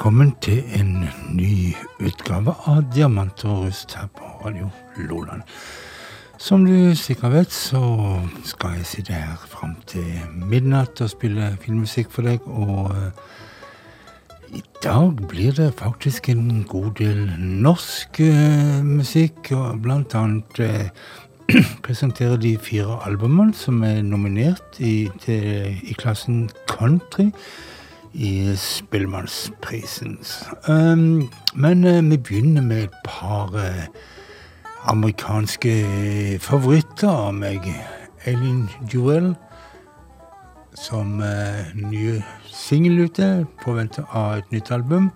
Velkommen, 0.00 0.30
til 0.40 0.62
en 0.78 1.02
ny 1.36 1.74
utgave 2.00 2.54
av 2.72 2.86
Diamant 2.88 3.42
og 3.44 3.66
rust 3.66 3.92
her 3.98 4.06
på 4.16 4.24
Radio 4.40 4.70
Loland. 4.96 5.42
Som 6.40 6.62
du 6.64 6.94
sikkert 6.96 7.34
vet, 7.34 7.52
så 7.52 7.82
skal 8.48 8.78
jeg 8.78 8.86
sitte 8.88 9.12
her 9.12 9.42
fram 9.44 9.74
til 9.90 10.06
midnatt 10.48 11.02
og 11.04 11.10
spille 11.12 11.50
filmmusikk 11.60 12.08
for 12.14 12.24
deg. 12.24 12.46
Og 12.48 12.94
uh, 12.96 14.54
i 14.56 14.62
dag 14.80 15.20
blir 15.28 15.52
det 15.58 15.74
faktisk 15.76 16.30
en 16.32 16.62
god 16.64 16.94
del 16.96 17.20
norsk 17.36 18.22
uh, 18.24 18.80
musikk, 18.80 19.50
og 19.52 19.82
blant 19.84 20.16
annet 20.16 20.62
uh, 20.64 21.60
presentere 21.84 22.40
de 22.40 22.54
fire 22.56 23.02
albumene 23.04 23.52
som 23.52 23.84
er 23.84 24.00
nominert 24.00 24.80
i, 24.80 25.10
til, 25.26 25.76
i 25.84 25.98
klassen 26.00 26.46
country 26.72 27.28
i 28.12 28.56
Spellemannsprisen. 28.56 30.18
Um, 30.68 31.30
men 31.54 31.84
uh, 31.84 32.10
vi 32.10 32.16
begynner 32.16 32.62
med 32.62 32.82
et 32.82 32.96
par 33.04 33.54
uh, 33.54 33.86
amerikanske 34.84 36.38
favoritter 36.40 37.08
av 37.08 37.34
meg. 37.34 37.68
Eileen 38.26 38.68
Jewel 38.92 39.34
som 40.74 41.20
uh, 41.20 41.70
ny 41.74 42.20
singel 42.50 43.06
ute, 43.06 43.46
påventer 43.64 44.06
av 44.12 44.38
et 44.38 44.52
nytt 44.52 44.70
album. 44.70 45.10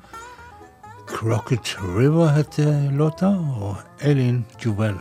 Crocket 1.08 1.76
River 1.96 2.32
heter 2.36 2.90
låta, 2.92 3.34
og 3.60 3.76
Eileen 4.00 4.44
Jewel. 4.64 4.98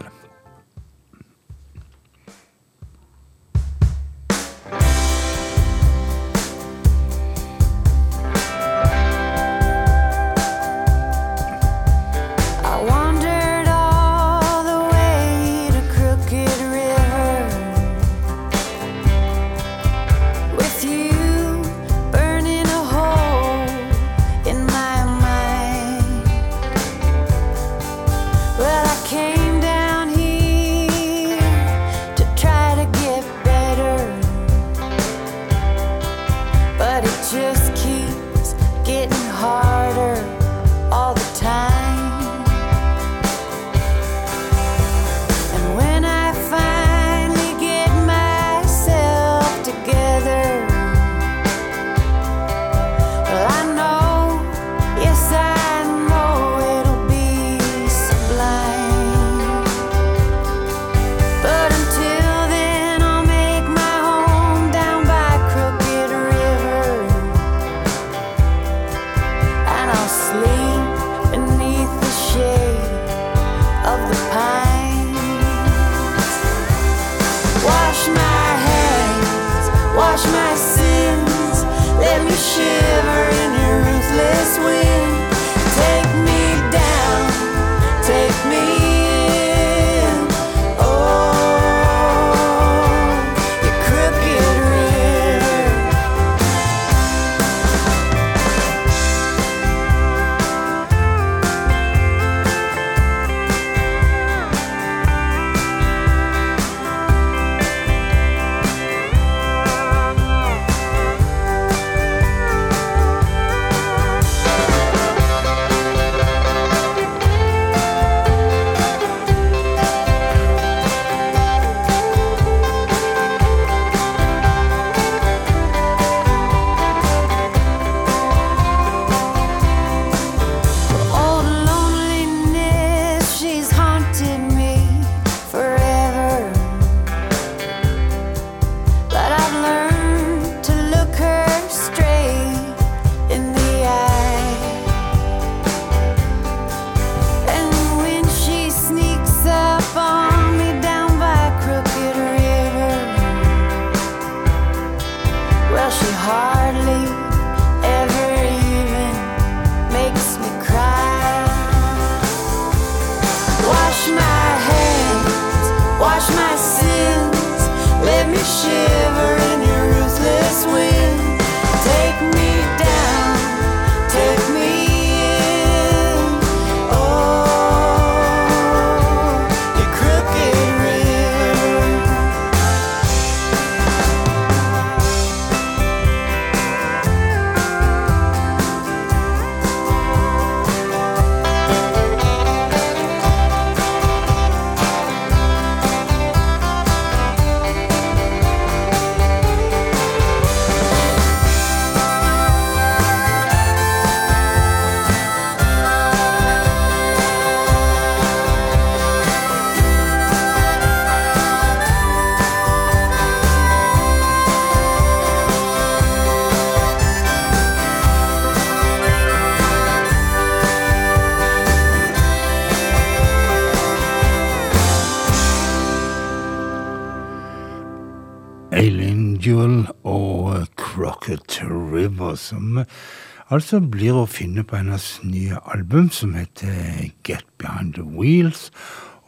Altså 233.53 233.79
blir 233.79 234.17
å 234.17 234.27
finne 234.29 234.63
på 234.65 234.77
hennes 234.79 235.07
nye 235.23 235.57
album, 235.73 236.09
som 236.11 236.33
heter 236.37 237.09
Get 237.27 237.45
Behind 237.61 237.93
the 237.97 238.03
Wheels. 238.03 238.71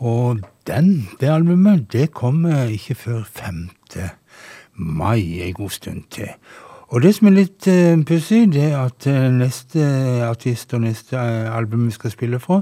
Og 0.01 0.41
den, 0.67 1.07
det 1.21 1.29
albumet 1.31 1.87
det 1.93 2.11
kommer 2.11 2.65
ikke 2.73 2.95
før 2.95 3.23
5. 3.23 3.69
mai, 4.75 5.41
en 5.41 5.53
god 5.53 5.69
stund 5.69 6.03
til. 6.11 6.33
Og 6.93 7.01
det 7.01 7.15
som 7.15 7.27
er 7.27 7.33
litt 7.33 7.67
uh, 7.67 8.03
pussig, 8.05 8.43
det 8.53 8.67
er 8.69 8.77
at 8.85 9.07
uh, 9.09 9.29
neste 9.33 9.81
artist 10.25 10.73
og 10.73 10.83
neste 10.83 11.17
album 11.17 11.87
vi 11.87 11.95
skal 11.95 12.13
spille 12.13 12.39
fra, 12.39 12.61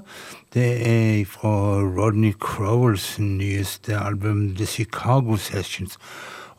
det 0.54 0.70
er 0.88 1.26
fra 1.28 1.82
Rodney 1.84 2.32
Crowells 2.40 3.20
nyeste 3.20 3.98
album, 4.00 4.56
The 4.56 4.66
Chicago 4.66 5.36
Sessions. 5.36 6.00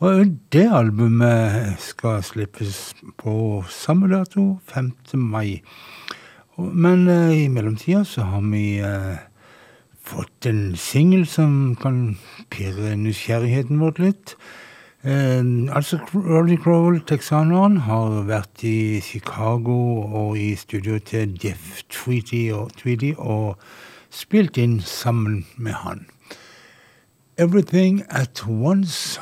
Og 0.03 0.25
det 0.51 0.65
albumet 0.75 1.77
skal 1.79 2.23
slippes 2.23 2.95
på 3.17 3.63
samme 3.71 4.09
dato, 4.11 4.57
5. 4.67 4.91
mai. 5.15 5.61
Men 6.57 7.07
eh, 7.07 7.45
i 7.45 7.47
mellomtida 7.47 8.03
så 8.03 8.25
har 8.27 8.41
vi 8.51 8.77
eh, 8.83 9.15
fått 10.03 10.45
en 10.45 10.75
singel 10.75 11.25
som 11.27 11.75
kan 11.79 12.17
pirre 12.51 12.95
nysgjerrigheten 12.99 13.79
vår 13.79 14.01
litt. 14.03 14.35
Eh, 15.03 15.43
altså, 15.71 15.99
Roddy 16.13 16.57
Crowell, 16.63 16.99
texaneren, 17.07 17.77
har 17.87 18.25
vært 18.27 18.63
i 18.67 18.99
Chicago 19.03 19.77
og 20.07 20.35
i 20.39 20.55
studio 20.59 20.99
til 20.99 21.37
Jeff 21.43 21.83
Tweedy 21.89 22.49
og, 22.51 22.71
Tweedy 22.79 23.13
og 23.17 23.55
spilt 24.11 24.59
inn 24.59 24.81
sammen 24.81 25.45
med 25.55 25.79
han. 25.85 26.05
Everything 27.37 28.03
at 28.09 28.43
Once, 28.47 29.19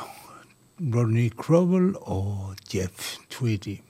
Rodney 0.80 1.30
Crowell 1.30 1.96
or 2.02 2.56
Jeff 2.68 3.18
Tweedy. 3.28 3.82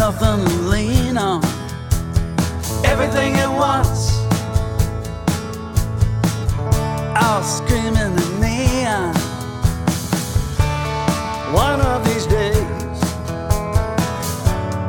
nothing 0.00 0.49
Once. 3.60 4.22
All 7.14 7.42
screaming 7.42 8.16
in 8.24 8.40
neon. 8.40 9.14
One 11.52 11.82
of 11.82 12.02
these 12.06 12.24
days, 12.24 12.56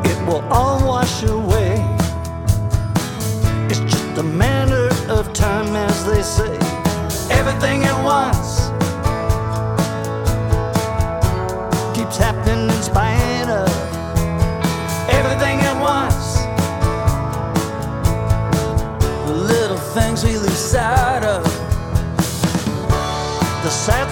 it 0.09 0.25
will 0.25 0.41
all 0.49 0.87
wash 0.87 1.23
away. 1.23 1.75
It's 3.69 3.81
just 3.81 4.17
a 4.17 4.23
matter 4.23 4.87
of 5.11 5.33
time, 5.33 5.75
as 5.75 6.05
they 6.05 6.21
say. 6.21 6.55
Everything 7.29 7.83
at 7.83 8.01
once 8.05 8.69
keeps 11.93 12.15
happening 12.15 12.69
in 12.69 12.81
spite 12.81 13.30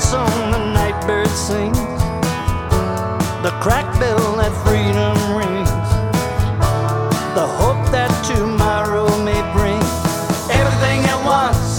song 0.10 0.50
the 0.50 0.58
night 0.74 1.00
bird 1.06 1.28
sings. 1.28 1.78
The 3.46 3.52
crack 3.62 3.86
bell 4.00 4.38
that 4.38 4.52
freedom 4.66 5.18
rings. 5.38 5.70
The 7.36 7.46
hope 7.62 7.84
that 7.92 8.10
tomorrow 8.26 9.06
may 9.24 9.40
bring. 9.54 9.84
Everything 10.50 11.02
at 11.14 11.20
once. 11.38 11.70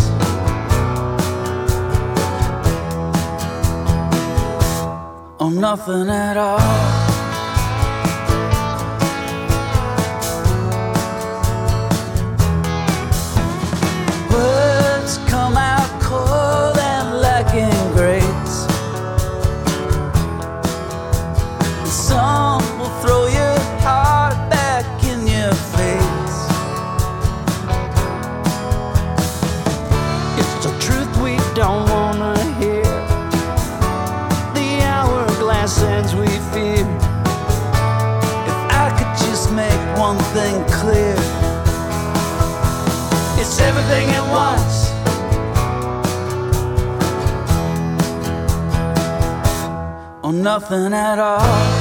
Or 5.41 5.51
nothing 5.51 6.09
at 6.09 6.37
all. 6.37 7.00
Nothing 50.51 50.93
at 50.93 51.21
all. 51.21 51.80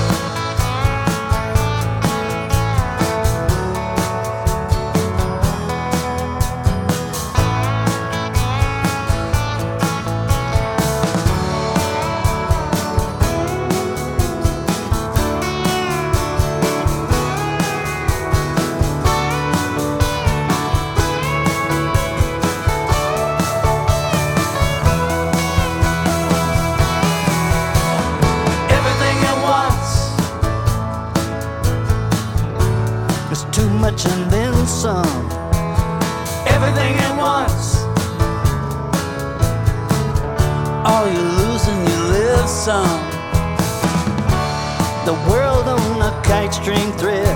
string 46.70 46.92
thread. 47.00 47.29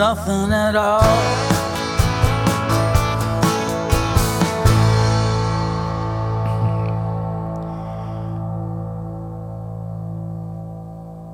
Nothing 0.00 0.50
at 0.50 0.76
all. 0.76 1.02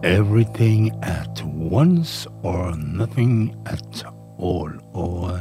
Everything 0.02 0.90
at 1.02 1.42
once 1.44 2.26
or 2.42 2.74
nothing 2.76 3.54
at 3.66 4.04
all. 4.38 4.72
Og 4.94 5.38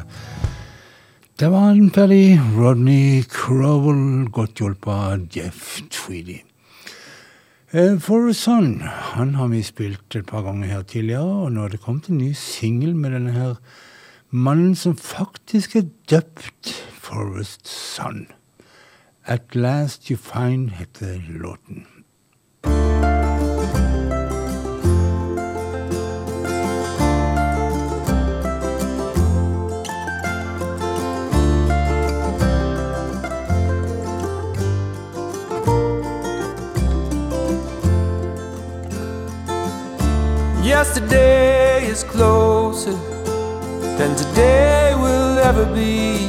det 1.40 1.52
var 1.52 1.70
en 1.72 1.92
ferdig 1.92 2.40
Rodney 2.58 3.24
Crowell, 3.24 4.30
godt 4.30 4.62
hjulpet 4.62 4.92
av 4.94 5.26
Jeff 5.34 5.82
Tweedy. 5.90 6.44
Eh, 7.74 8.00
For 8.00 8.32
Son 8.34 8.82
han 8.82 9.36
har 9.36 9.48
vi 9.48 9.64
spilt 9.66 10.16
et 10.16 10.26
par 10.26 10.44
ganger 10.46 10.68
her 10.68 10.84
tidligere, 10.86 11.46
og 11.46 11.52
nå 11.52 11.62
har 11.62 11.74
det 11.74 11.82
kommet 11.82 12.10
en 12.10 12.20
ny 12.22 12.32
singel 12.38 12.94
med 12.96 13.16
denne 13.16 13.34
her 13.34 13.56
mannen 14.30 14.76
som 14.76 14.94
faktisk 14.98 15.76
er 15.76 15.88
døpt 16.10 16.70
Forest 16.94 17.68
Son. 17.68 18.28
At 19.26 19.56
Last 19.56 20.12
You 20.12 20.18
Find 20.18 20.70
heter 20.78 21.18
låten. 21.30 21.88
Yesterday 40.66 41.86
is 41.86 42.04
closer 42.04 42.96
than 44.00 44.16
today 44.16 44.96
will 44.96 45.38
ever 45.38 45.66
be. 45.76 46.26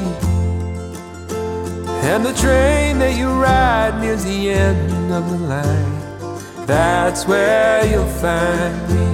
And 2.05 2.23
the 2.23 2.35
train 2.35 2.99
that 2.99 3.17
you 3.17 3.29
ride 3.31 3.99
nears 3.99 4.25
the 4.25 4.51
end 4.51 5.13
of 5.13 5.31
the 5.31 5.39
line, 5.39 6.67
that's 6.67 7.27
where 7.27 7.87
you'll 7.87 8.15
find 8.21 8.77
me. 8.93 9.07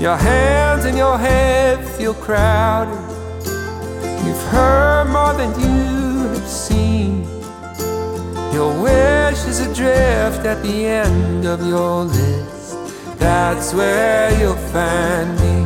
Your 0.00 0.16
hands 0.16 0.84
and 0.84 0.96
your 0.96 1.18
head 1.18 1.84
feel 1.96 2.14
crowded. 2.14 3.02
You've 4.24 4.44
heard 4.54 5.08
more 5.10 5.34
than 5.34 5.50
you 5.60 6.28
have 6.34 6.48
seen. 6.48 7.24
Your 8.54 8.80
wish 8.80 9.44
is 9.44 9.58
adrift 9.58 10.46
at 10.46 10.62
the 10.62 10.86
end 10.86 11.46
of 11.46 11.66
your 11.66 12.04
list. 12.04 12.59
That's 13.20 13.74
where 13.74 14.32
you'll 14.40 14.64
find 14.72 15.28
me. 15.38 15.56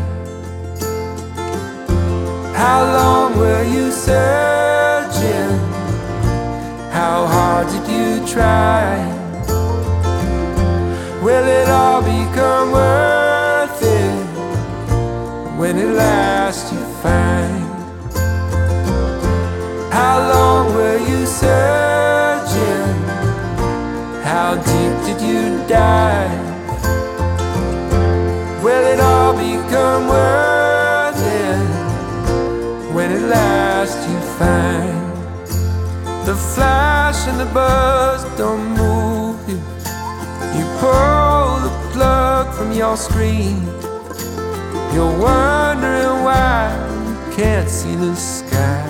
How 2.53 2.81
long 2.99 3.39
were 3.39 3.63
you 3.63 3.93
searching? 3.93 5.59
How 6.91 7.27
hard 7.27 7.69
did 7.69 7.87
you 7.97 8.27
try? 8.27 8.99
Will 11.23 11.47
it 11.61 11.69
all 11.69 12.03
become 12.03 12.73
worth 12.73 13.83
it 13.83 14.27
when 15.59 15.79
it 15.79 15.95
last 15.95 16.34
flash 36.55 37.27
and 37.27 37.39
the 37.41 37.47
buzz 37.53 38.23
don't 38.39 38.67
move 38.79 39.37
you. 39.49 39.57
You 40.57 40.65
pull 40.79 41.61
the 41.67 41.73
plug 41.93 42.55
from 42.55 42.73
your 42.73 42.97
screen. 42.97 43.63
You're 44.95 45.19
wondering 45.19 46.23
why 46.23 46.71
you 47.09 47.37
can't 47.37 47.69
see 47.69 47.97
the 47.97 48.15
sky. 48.15 48.87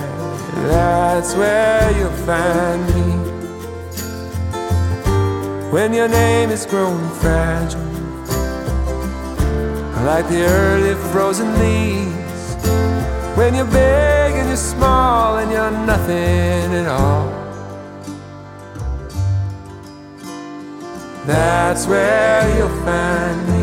That's 0.67 1.33
where 1.35 1.91
you'll 1.97 2.19
find 2.29 2.81
me. 2.95 3.07
When 5.71 5.93
your 5.93 6.07
name 6.07 6.51
is 6.51 6.65
growing 6.65 7.09
fragile, 7.21 7.81
like 10.05 10.29
the 10.29 10.45
early 10.45 10.93
frozen 11.11 11.49
leaves. 11.57 12.55
When 13.35 13.55
you're 13.55 13.65
big 13.65 14.31
and 14.39 14.47
you're 14.47 14.55
small 14.55 15.39
and 15.39 15.51
you're 15.51 15.71
nothing 15.71 16.71
at 16.81 16.87
all. 16.87 17.34
That's 21.25 21.87
where 21.87 22.55
you'll 22.55 22.69
find 22.85 23.47
me. 23.49 23.55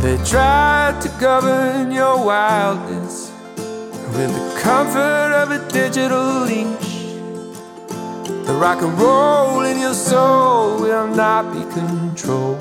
They 0.00 0.16
tried 0.24 1.02
to 1.02 1.08
govern 1.20 1.92
your 1.92 2.24
wildness 2.24 3.30
with 4.14 4.32
the 4.32 4.60
comfort 4.62 5.32
of 5.42 5.50
a 5.50 5.58
digital 5.70 6.44
leash. 6.46 6.85
The 8.46 8.52
rock 8.52 8.80
and 8.80 8.96
roll 8.96 9.62
in 9.62 9.80
your 9.80 9.92
soul 9.92 10.80
will 10.80 11.08
not 11.08 11.52
be 11.52 11.62
controlled. 11.74 12.60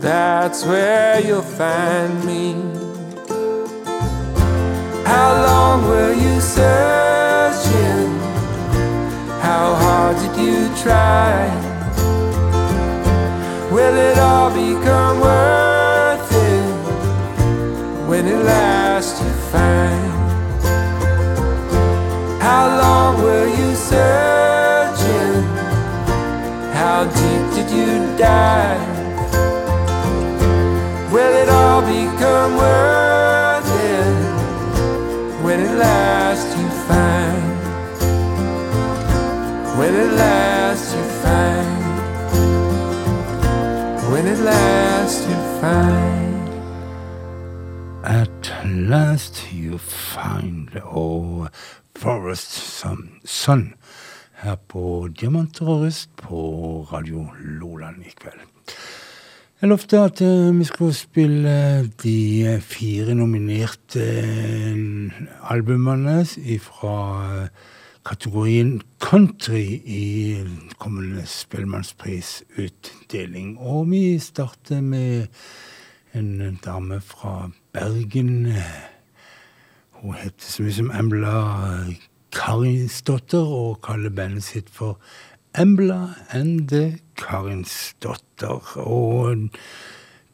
That's 0.00 0.64
where 0.64 1.20
you'll 1.20 1.42
find 1.42 2.24
me. 2.24 2.52
How 5.04 5.30
long 5.48 5.88
were 5.88 6.12
you 6.12 6.40
searching? 6.40 8.10
How 9.42 9.74
hard 9.82 10.16
did 10.18 10.36
you 10.40 10.68
try? 10.84 11.50
Will 13.72 13.96
it 13.96 14.18
all 14.18 14.50
become 14.50 15.20
worth 15.20 15.57
og 50.82 51.48
Forest 51.98 52.52
Sun, 52.52 53.10
Sun 53.24 53.74
her 54.42 54.56
på 54.68 55.08
Diamanter 55.20 55.66
og 55.66 55.80
Rust 55.86 56.10
på 56.16 56.86
Radio 56.92 57.26
Loland 57.40 58.02
i 58.06 58.10
kveld. 58.14 58.40
Jeg 59.58 59.68
lovte 59.72 59.98
at 59.98 60.20
eh, 60.22 60.54
vi 60.54 60.64
skulle 60.64 60.94
spille 60.94 61.90
de 62.02 62.60
fire 62.62 63.14
nominerte 63.18 63.98
eh, 63.98 64.78
albumene 65.50 66.22
fra 66.62 67.48
kategorien 68.06 68.78
country 69.02 69.82
i 69.84 70.38
kommende 70.78 71.26
Spellemannsprisutdeling. 71.26 73.58
Og 73.58 73.90
vi 73.90 74.18
starter 74.18 74.80
med 74.80 75.26
en 76.14 76.58
dame 76.64 77.00
fra 77.00 77.50
Bergen. 77.72 78.46
Hun 79.98 80.14
heter 80.14 80.46
så 80.46 80.62
mye 80.62 80.72
som 80.76 80.90
Embla 80.94 81.38
Karinsdotter 82.30 83.42
og 83.42 83.80
kaller 83.82 84.12
bandet 84.14 84.44
sitt 84.46 84.68
for 84.70 84.98
Embla 85.58 86.14
and 86.30 86.68
the 86.68 87.00
Karinsdotter. 87.18 88.62
Og 88.78 89.48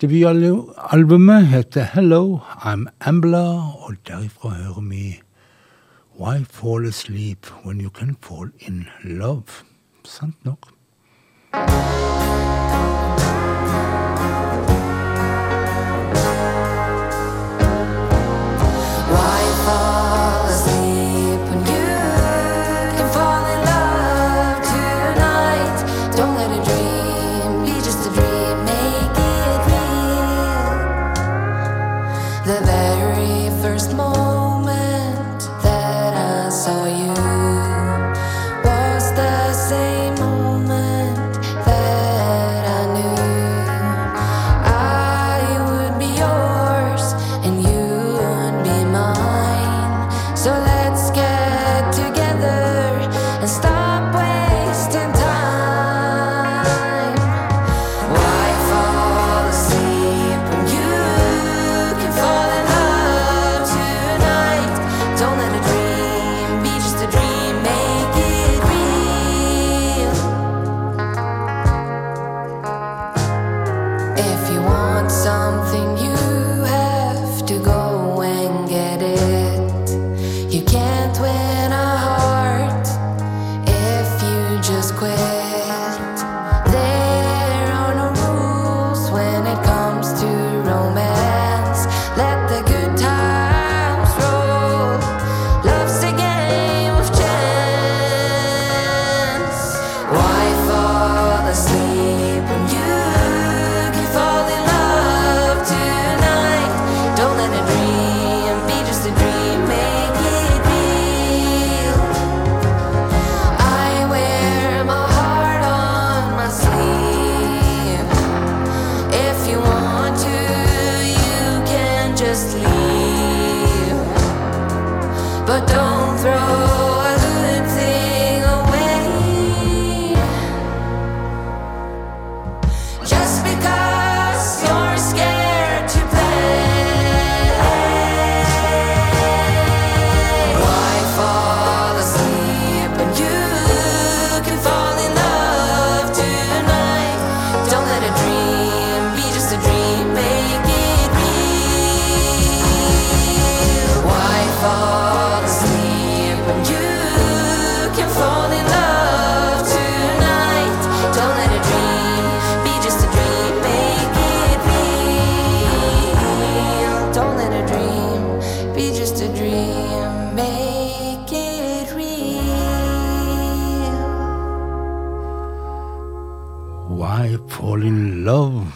debutalbumet 0.01 1.47
heter 1.47 1.89
Hello, 1.95 2.41
I'm 2.61 2.87
Embla, 3.01 3.47
og 3.81 3.97
derifra 4.07 4.49
hører 4.49 4.89
vi 4.91 5.21
Why 6.21 6.45
fall 6.45 6.85
asleep 6.87 7.47
when 7.65 7.81
you 7.81 7.91
can 7.91 8.17
fall 8.21 8.51
in 8.59 8.87
love? 9.03 9.65
Sant 10.05 10.45
nok. 10.45 10.69
Why 19.65 19.94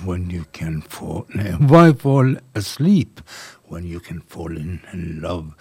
when 0.09 0.31
you 0.31 0.44
can 0.53 0.81
fall. 0.81 1.27
Mm-hmm. 1.35 1.68
Why 1.68 1.92
fall 1.92 2.35
asleep 2.55 3.21
when 3.68 3.85
you 3.85 4.01
can 4.01 4.21
fall 4.21 4.57
in 4.57 5.21
love? 5.21 5.55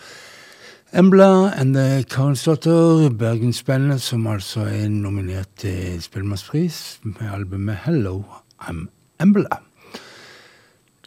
Embla 0.93 1.51
and 1.59 1.75
the 1.75 2.05
Karinsdatter, 2.07 3.09
Bergensbandet, 3.09 4.01
som 4.01 4.27
altså 4.27 4.61
er 4.61 4.87
nominert 4.87 5.49
til 5.57 6.01
Spellemannspris 6.01 6.99
med 7.03 7.33
albumet 7.33 7.75
'Hello, 7.75 8.23
I'm 8.59 8.87
Embla'. 9.19 9.59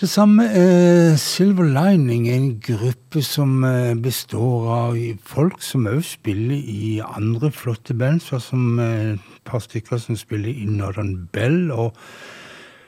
Det 0.00 0.09
samme 0.09 0.44
er 0.44 1.16
Silver 1.16 1.64
Lining, 1.64 2.29
en 2.29 2.61
gruppe 2.61 3.22
som 3.22 3.64
eh, 3.64 3.94
består 3.94 4.68
av 4.74 4.96
folk 5.24 5.62
som 5.62 5.87
òg 5.87 6.05
spiller 6.05 6.57
i 6.57 7.00
andre 7.16 7.50
flotte 7.50 7.94
band, 7.94 8.20
sånn 8.20 8.40
som 8.40 8.79
eh, 8.81 9.12
et 9.12 9.42
par 9.44 9.61
stykker 9.61 9.98
som 9.98 10.16
spiller 10.16 10.48
i 10.48 10.64
Northern 10.64 11.29
Bell. 11.33 11.70
og 11.70 11.96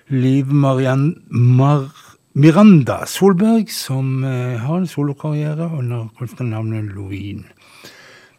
Liv 0.08 0.46
Marianne 0.46 1.14
Mar 1.30 1.90
Miranda 2.34 3.04
Solberg, 3.06 3.68
som 3.70 4.24
eh, 4.24 4.58
har 4.60 4.78
en 4.78 4.86
solokarriere 4.88 5.66
under 5.78 6.08
kunstnernavnet 6.18 6.94
Lovin. 6.94 7.44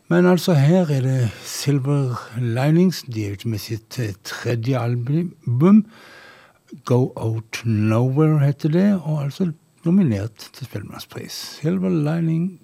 Men 0.10 0.26
altså, 0.26 0.54
her 0.54 0.90
er 0.90 1.02
det 1.02 1.30
Silver 1.44 2.18
Linings. 2.42 3.04
De 3.04 3.26
er 3.26 3.38
ute 3.38 3.48
med 3.48 3.62
sitt 3.62 4.00
eh, 4.00 4.16
tredje 4.24 4.80
album. 4.80 5.86
Go 6.86 7.14
Out 7.16 7.62
Nowhere 7.66 8.40
heter 8.46 8.70
det, 8.70 8.88
og 9.04 9.24
altså 9.24 9.52
nominert 9.86 10.50
til 10.54 10.66
Spellemannspris. 10.66 11.32
Silver 11.62 11.90
Lining. 11.90 12.60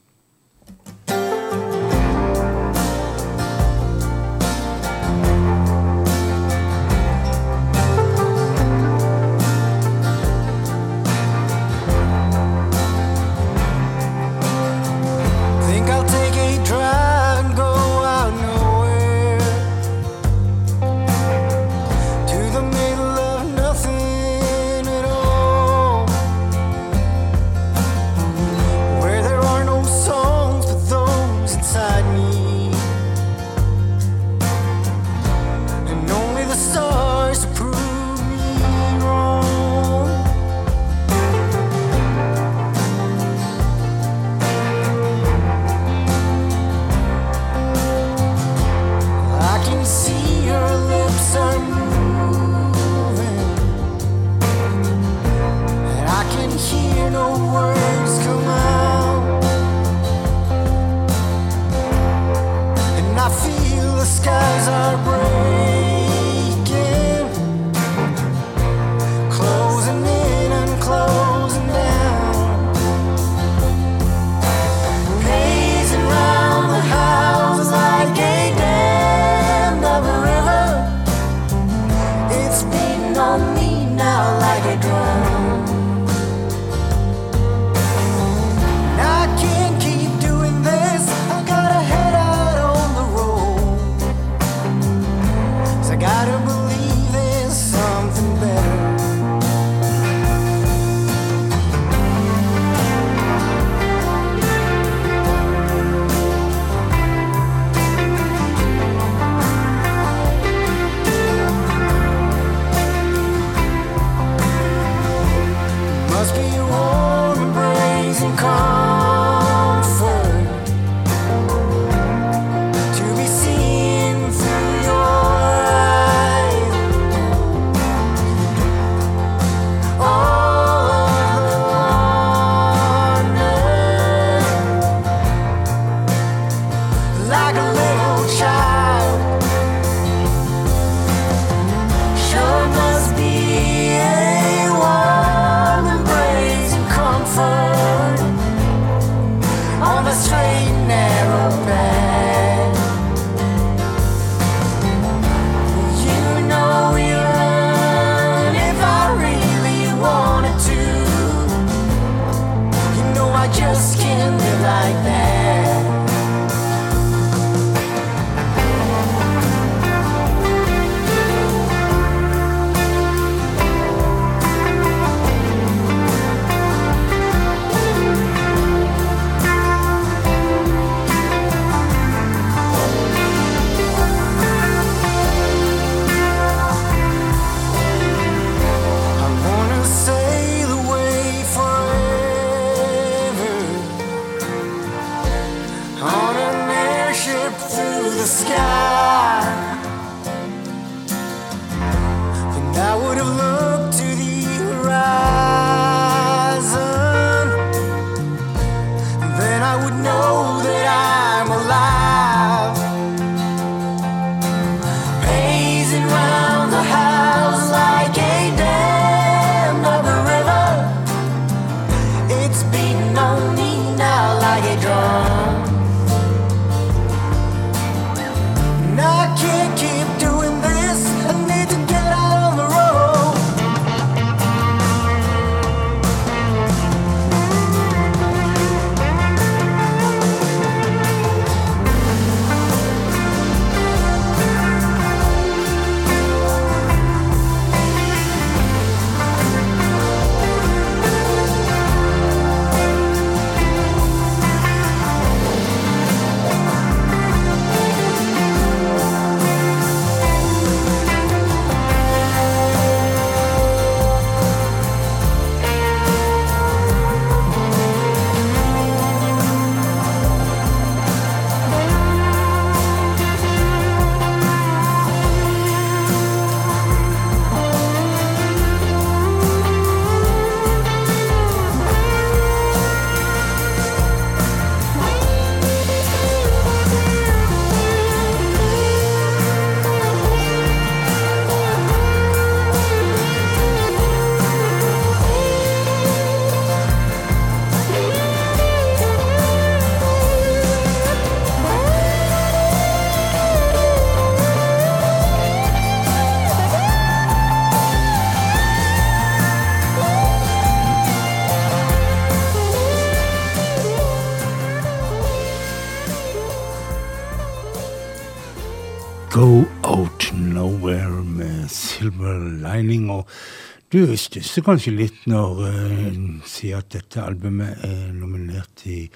Du 323.90 324.18
stusser 324.18 324.62
kanskje 324.66 324.92
litt 324.94 325.24
når 325.30 325.62
en 325.66 326.26
uh, 326.40 326.48
sier 326.48 326.84
at 326.84 326.92
dette 326.94 327.22
albumet 327.24 327.82
er 327.88 328.12
nominert 328.14 328.84
i 328.86 329.08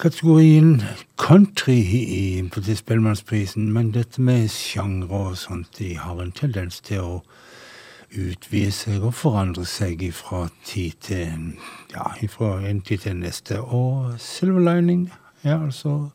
kategorien 0.00 0.78
country 1.20 1.76
i, 1.76 2.00
i 2.40 2.76
Spellemannsprisen, 2.78 3.72
men 3.74 3.90
dette 3.92 4.22
med 4.22 4.48
sjangre 4.54 5.20
og 5.32 5.36
sånt, 5.36 5.74
de 5.78 5.96
har 5.98 6.22
en 6.22 6.32
tendens 6.32 6.80
til 6.86 7.02
å 7.02 7.20
utvide 8.08 8.72
seg 8.72 9.04
og 9.04 9.16
forandre 9.18 9.66
seg 9.68 10.00
fra 10.16 10.46
tid 10.64 10.96
til 11.04 11.50
ja, 11.92 12.08
fra 12.32 12.54
en 12.64 12.80
tid 12.80 13.04
til 13.04 13.18
neste. 13.20 13.60
Og 13.60 14.14
Silver 14.22 14.64
Lining 14.64 15.10
er 15.42 15.58
altså 15.58 16.08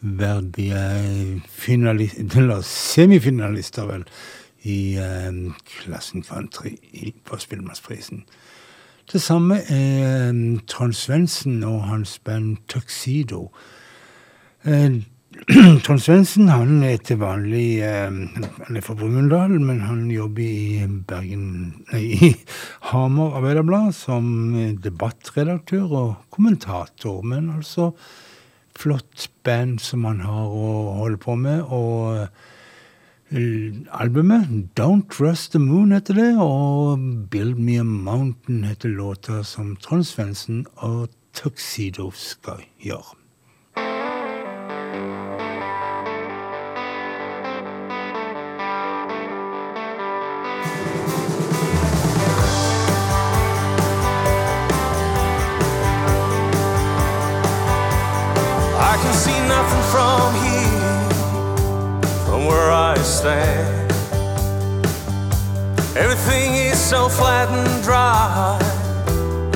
verdige 0.00 1.42
finalister, 1.50 2.38
eller 2.40 2.62
semifinalister, 2.64 3.90
vel, 3.90 4.06
i 4.68 4.80
eh, 5.00 5.42
klassen 5.64 6.22
country 6.22 6.76
på 7.24 7.40
Spellemannsprisen. 7.40 8.24
Det 9.08 9.22
samme 9.24 9.62
er 9.72 10.28
eh, 10.28 10.40
Trond 10.68 10.92
Svendsen 10.92 11.62
og 11.64 11.86
hans 11.88 12.18
band 12.18 12.58
Tuxedo. 12.68 13.46
Eh, 14.68 15.00
Trond 15.84 16.02
Svendsen 16.02 16.48
han 16.50 16.82
er 16.82 16.98
til 17.04 17.20
vanlig 17.20 17.78
eh, 17.84 18.08
Han 18.10 18.76
er 18.76 18.84
fra 18.84 18.96
Brumunddal, 18.98 19.54
men 19.60 19.80
han 19.86 20.06
jobber 20.10 20.44
i 20.44 20.86
Bergen 21.08 21.44
Nei, 21.92 22.02
i 22.16 22.30
Hamar 22.90 23.36
Arbeiderblad 23.38 23.92
som 23.96 24.28
eh, 24.56 24.72
debattredaktør 24.84 25.94
og 26.02 26.14
kommentator. 26.34 27.22
Men 27.22 27.52
altså 27.56 27.92
flott 28.78 29.28
band 29.44 29.78
som 29.84 30.04
han 30.08 30.24
har 30.26 30.52
å 30.52 30.72
holde 31.00 31.20
på 31.22 31.36
med. 31.38 31.64
Og 31.64 32.26
albumet 33.30 34.74
Don't 34.74 35.08
Trust 35.10 35.52
the 35.52 35.58
Moon 35.58 35.92
heter 35.92 36.14
det, 36.14 36.38
og 36.38 36.98
Build 37.30 37.54
Me 37.58 37.78
a 37.78 37.82
Mountain 37.82 38.64
heter 38.64 38.88
låta 38.88 39.42
som 39.44 39.76
Trond 39.76 40.04
Svendsen 40.04 40.66
og 40.76 41.08
Tuxedo 41.34 42.10
skal 42.14 42.64
gjøre. 42.80 43.14
I 58.80 59.00
can 59.02 59.14
see 59.14 59.40
nothing 59.48 59.82
from 59.92 60.37
where 63.08 63.38
I 63.38 63.40
stand. 63.40 63.92
Everything 65.96 66.54
is 66.54 66.78
so 66.78 67.08
flat 67.08 67.48
and 67.48 67.82
dry 67.82 68.58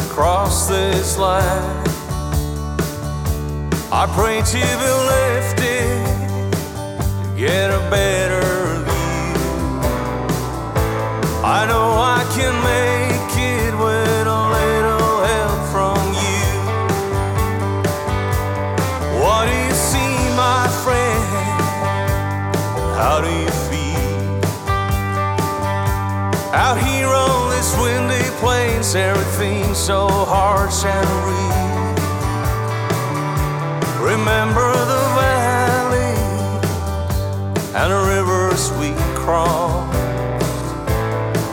across 0.09 0.69
this 0.69 1.19
land. 1.19 1.89
I 3.93 4.07
pray 4.15 4.43
to 4.43 4.63
be 4.83 4.93
lifted 5.13 6.07
to 7.23 7.37
get 7.37 7.71
a 7.71 7.79
better 7.91 8.85
view. 8.85 9.41
I 11.45 11.67
know 11.67 11.99
I 11.99 12.25
can 12.35 12.55
make 12.65 12.92
plains, 28.83 28.95
everything's 28.95 29.79
so 29.79 30.09
harsh 30.09 30.85
and 30.85 31.09
real. 31.27 31.95
Remember 34.05 34.73
the 34.73 35.03
valley 35.19 36.17
and 37.75 37.93
the 37.93 38.03
rivers 38.15 38.71
we 38.79 38.93
crossed. 39.15 39.99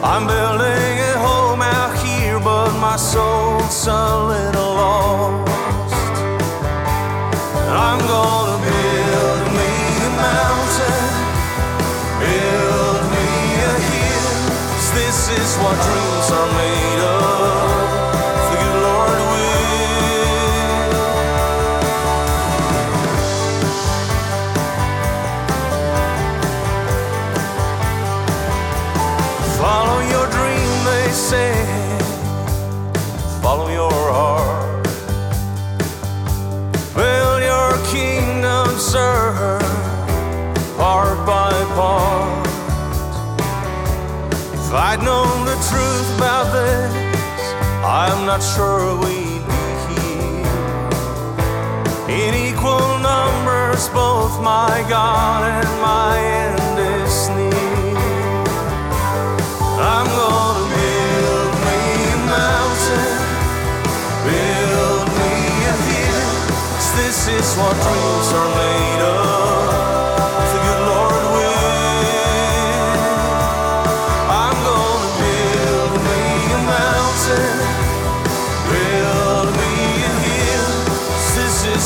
I'm 0.03 0.25
building 0.27 0.99
a 0.99 1.17
home 1.19 1.61
out 1.61 1.95
here, 2.03 2.39
but 2.39 2.71
my 2.79 2.95
soul's 2.95 3.87
a 3.87 4.17
little 4.33 4.73
lost. 4.73 5.51
I'm 7.69 7.99
gonna 8.07 8.57
build 8.65 9.41
me 9.59 9.71
a 10.07 10.11
mountain, 10.25 11.05
build 12.21 13.01
me 13.13 13.29
a 13.61 13.75
hill. 13.89 14.31
this 14.95 15.29
is 15.29 15.57
what 15.57 15.75
dreams 15.85 16.31
are 16.31 16.51
made 16.57 16.88
not 48.29 48.43
sure 48.43 48.95
we'd 48.99 49.43
be 49.49 49.63
here. 49.89 50.45
In 52.07 52.31
equal 52.35 52.87
numbers, 52.99 53.89
both 53.89 54.39
my 54.43 54.85
God 54.87 55.41
and 55.57 55.71
my 55.81 56.13
end 56.19 56.77
is 57.01 57.29
near. 57.29 58.43
I'm 59.81 60.07
gonna 60.19 60.65
build 60.75 61.53
me 61.65 61.81
a 62.13 62.21
mountain, 62.37 63.17
build 64.27 65.07
me 65.19 65.33
a 65.71 65.75
hill. 65.89 66.29
this 66.97 67.19
is 67.37 67.47
what 67.57 67.75
dreams 67.81 68.29
are 68.39 68.51
made 68.61 69.01
of. 69.13 69.18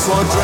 for 0.06 0.43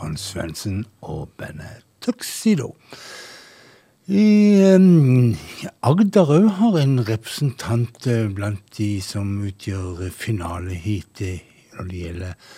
Trond 0.00 0.16
Svendsen 0.16 0.86
og 1.04 1.28
bandet 1.36 1.82
Tuxedo. 2.00 2.70
I 4.08 4.22
em, 4.72 5.34
Agder 5.84 6.30
òg 6.32 6.46
har 6.56 6.78
en 6.80 7.02
representant 7.04 8.06
eh, 8.08 8.30
blant 8.32 8.62
de 8.78 8.88
som 9.04 9.28
utgjør 9.44 10.08
finaleheatet 10.08 11.44
når 11.74 11.90
det 11.90 12.00
gjelder 12.00 12.48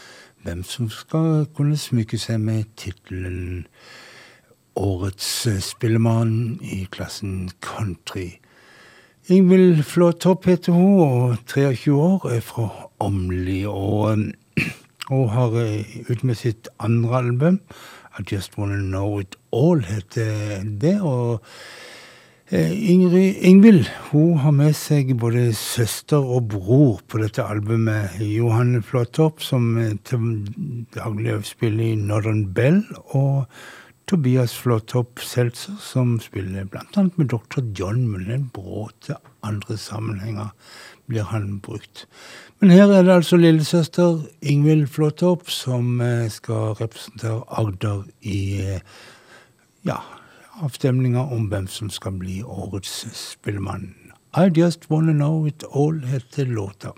hvem 0.46 0.62
som 0.62 0.86
skal 0.94 1.48
kunne 1.56 1.80
smykke 1.82 2.20
seg 2.22 2.38
med 2.46 2.70
tittelen 2.78 3.64
Årets 4.78 5.32
eh, 5.50 5.58
spillemann 5.58 6.60
i 6.62 6.84
klassen 6.94 7.50
country. 7.58 8.36
Ingvild 9.26 9.82
Flåtopp 9.82 10.46
heter 10.46 10.78
hun, 10.78 11.02
og 11.02 11.42
23 11.50 11.90
år, 11.90 12.30
er 12.36 12.46
fra 12.46 12.70
Åmli. 13.02 13.64
Og 13.66 14.30
hun 15.12 15.28
har 15.32 15.56
eh, 15.60 15.96
ut 16.08 16.22
med 16.24 16.38
sitt 16.38 16.68
andre 16.80 17.16
album, 17.22 17.60
I 18.18 18.24
Just 18.28 18.58
Wanna 18.58 18.80
Know 18.80 19.20
It 19.20 19.36
All, 19.52 19.82
heter 19.84 20.62
det. 20.64 20.98
Og 21.00 21.42
eh, 22.50 22.72
Ingrid, 22.92 23.40
Ingvild 23.40 23.88
hun 24.10 24.38
har 24.44 24.56
med 24.56 24.76
seg 24.76 25.14
både 25.20 25.50
søster 25.56 26.20
og 26.20 26.50
bror 26.54 27.00
på 27.08 27.22
dette 27.22 27.44
albumet. 27.44 28.18
Johanne 28.20 28.82
Flåtopp, 28.82 29.40
som 29.44 29.76
eh, 29.80 29.94
til 30.08 30.42
daglig 30.96 31.38
spiller 31.48 31.92
i 31.92 32.00
Northern 32.00 32.46
Bell, 32.56 32.82
og 33.16 33.46
Tobias 34.10 34.52
Flåtopp 34.58 35.22
Seltzer, 35.24 35.76
som 35.80 36.18
spiller 36.20 36.66
annet 36.98 37.16
med 37.16 37.30
Dr. 37.32 37.62
John, 37.78 38.08
men 38.10 38.30
en 38.30 38.48
til 39.00 39.16
andre 39.46 39.76
sammenhenger 39.78 40.50
blir 41.08 41.28
han 41.30 41.60
brukt. 41.64 42.06
Men 42.62 42.70
her 42.70 42.92
er 42.94 43.02
det 43.02 43.10
altså 43.10 43.36
lillesøster 43.42 44.20
Ingvild 44.46 44.84
Flåtopp 44.94 45.48
som 45.50 45.96
eh, 45.98 46.28
skal 46.30 46.76
representere 46.78 47.40
Agder 47.58 48.04
i 48.22 48.42
eh, 48.62 49.00
ja, 49.82 49.96
avstemninga 50.62 51.24
om 51.34 51.48
hvem 51.50 51.66
som 51.66 51.90
skal 51.90 52.20
bli 52.20 52.36
årets 52.46 53.00
spillemann. 53.18 53.88
I 54.38 54.46
Just 54.54 54.86
Wanna 54.92 55.10
Know 55.10 55.48
It 55.50 55.66
All 55.74 56.04
heter 56.06 56.46
låta. 56.46 56.94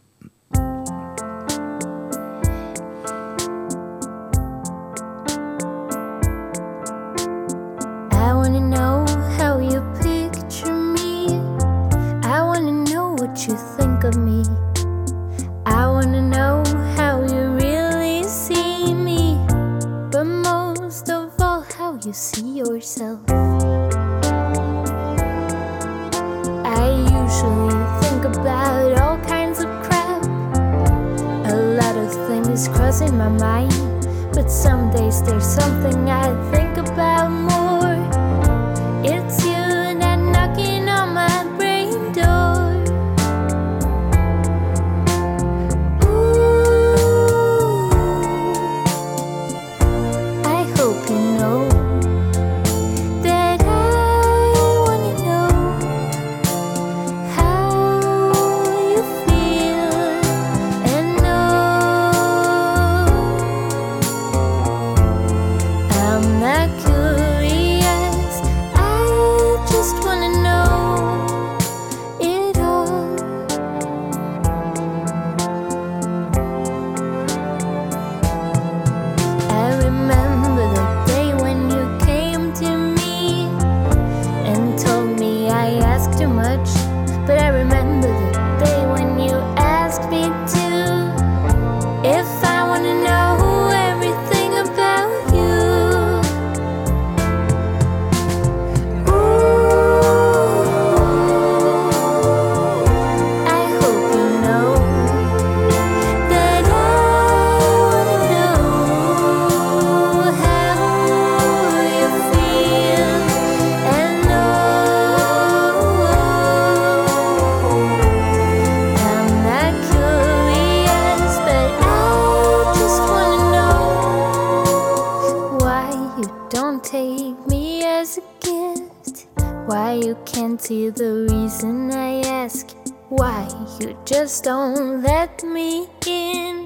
The 130.59 131.27
reason 131.31 131.91
I 131.91 132.21
ask? 132.21 132.77
Why 133.09 133.49
you 133.81 133.97
just 134.05 134.45
don't 134.45 135.03
let 135.03 135.43
me 135.43 135.87
in? 136.07 136.65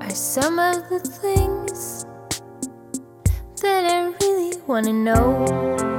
Are 0.00 0.10
some 0.10 0.58
of 0.58 0.88
the 0.88 1.00
things 1.00 2.06
that 3.60 3.84
I 3.84 4.12
really 4.20 4.58
wanna 4.66 4.92
know? 4.92 5.93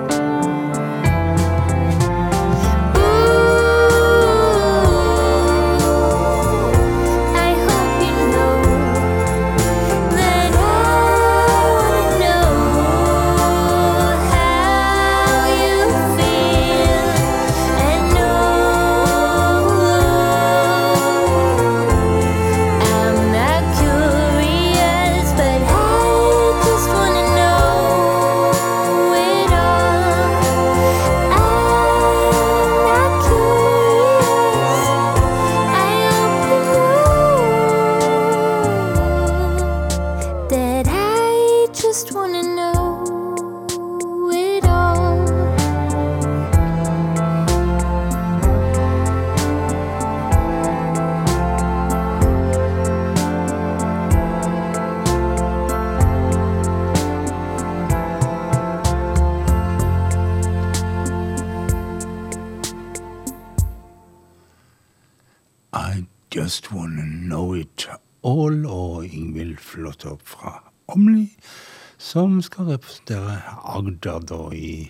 Som 72.15 72.37
skal 72.39 72.69
representere 72.71 73.41
Agder 73.67 74.23
da 74.23 74.47
i 74.55 74.87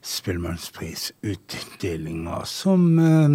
Spellemannsprisutdelinga, 0.00 2.40
som 2.48 2.98
eh, 2.98 3.28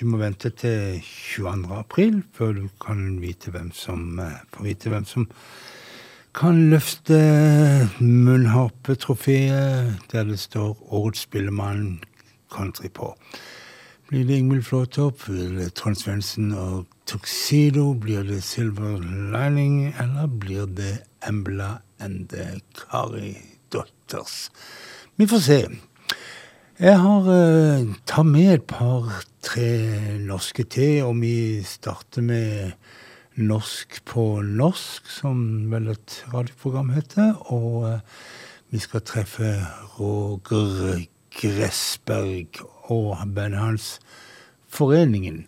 du 0.00 0.04
må 0.10 0.18
vente 0.18 0.50
til 0.50 0.98
22. 1.06 1.70
april 1.76 2.22
før 2.34 2.52
du 2.56 2.68
kan 2.82 3.20
vite 3.22 3.50
hvem 3.54 3.70
som 3.76 4.18
eh, 4.18 4.40
får 4.56 4.64
vite 4.66 4.90
hvem 4.90 5.04
som 5.06 5.26
kan 6.34 6.70
løfte 6.72 7.18
munnharpetrofeet 8.00 9.94
der 10.10 10.24
det 10.32 10.40
står 10.42 10.74
'Årets 10.82 11.20
spillemann 11.28 12.00
country' 12.50 12.90
på. 12.90 13.14
Blir 14.08 14.24
det 14.26 14.38
Ingvild 14.38 14.64
Flåtopp, 14.64 15.26
blir 15.26 15.68
Trond 15.68 15.96
Svendsen 15.96 16.52
og 16.52 16.86
Tuxedo, 17.06 17.94
blir 17.94 18.22
det 18.22 18.42
Silver 18.42 18.98
Lining, 19.30 19.94
eller 20.00 20.26
blir 20.26 20.66
det 20.66 20.98
Embla 21.28 21.78
and 22.02 22.28
the 22.28 22.60
Kari 22.74 23.36
Daughters? 23.72 24.50
Vi 25.16 25.26
får 25.26 25.38
se. 25.38 25.60
Jeg 26.82 26.98
har 26.98 27.28
uh, 27.28 27.94
tatt 28.06 28.26
med 28.26 28.54
et 28.56 28.66
par-tre 28.66 29.70
norske 30.26 30.64
til, 30.66 31.04
og 31.06 31.20
vi 31.22 31.62
starter 31.62 32.24
med 32.26 32.72
Norsk 33.40 34.02
på 34.04 34.42
norsk, 34.44 35.06
som 35.08 35.70
vel 35.72 35.88
et 35.94 36.18
radioprogram 36.34 36.90
heter. 36.92 37.32
Og 37.48 37.86
eh, 37.88 38.02
vi 38.68 38.80
skal 38.82 39.04
treffe 39.08 39.54
Roger 39.96 41.06
Gressberg 41.32 42.60
og 42.92 43.16
bandet 43.32 43.60
hans 43.60 43.86
Foreningen. 44.72 45.46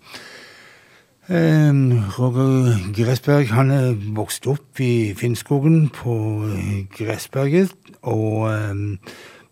Eh, 1.29 1.72
Roger 2.18 2.77
Gressberg 2.93 3.49
han 3.57 3.70
er 3.72 3.95
vokst 4.12 4.45
opp 4.45 4.81
i 4.85 5.14
Finnskogen 5.16 5.87
på 5.89 6.16
eh, 6.53 6.83
Gressberget, 6.93 7.72
og, 8.03 8.51
eh, 8.53 8.75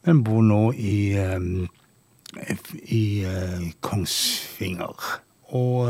men 0.05 0.21
bor 0.27 0.43
nå 0.45 0.61
i, 0.77 1.17
eh, 1.17 1.41
i 2.93 3.05
eh, 3.25 3.65
Kongsvinger. 3.81 5.09
Og 5.57 5.89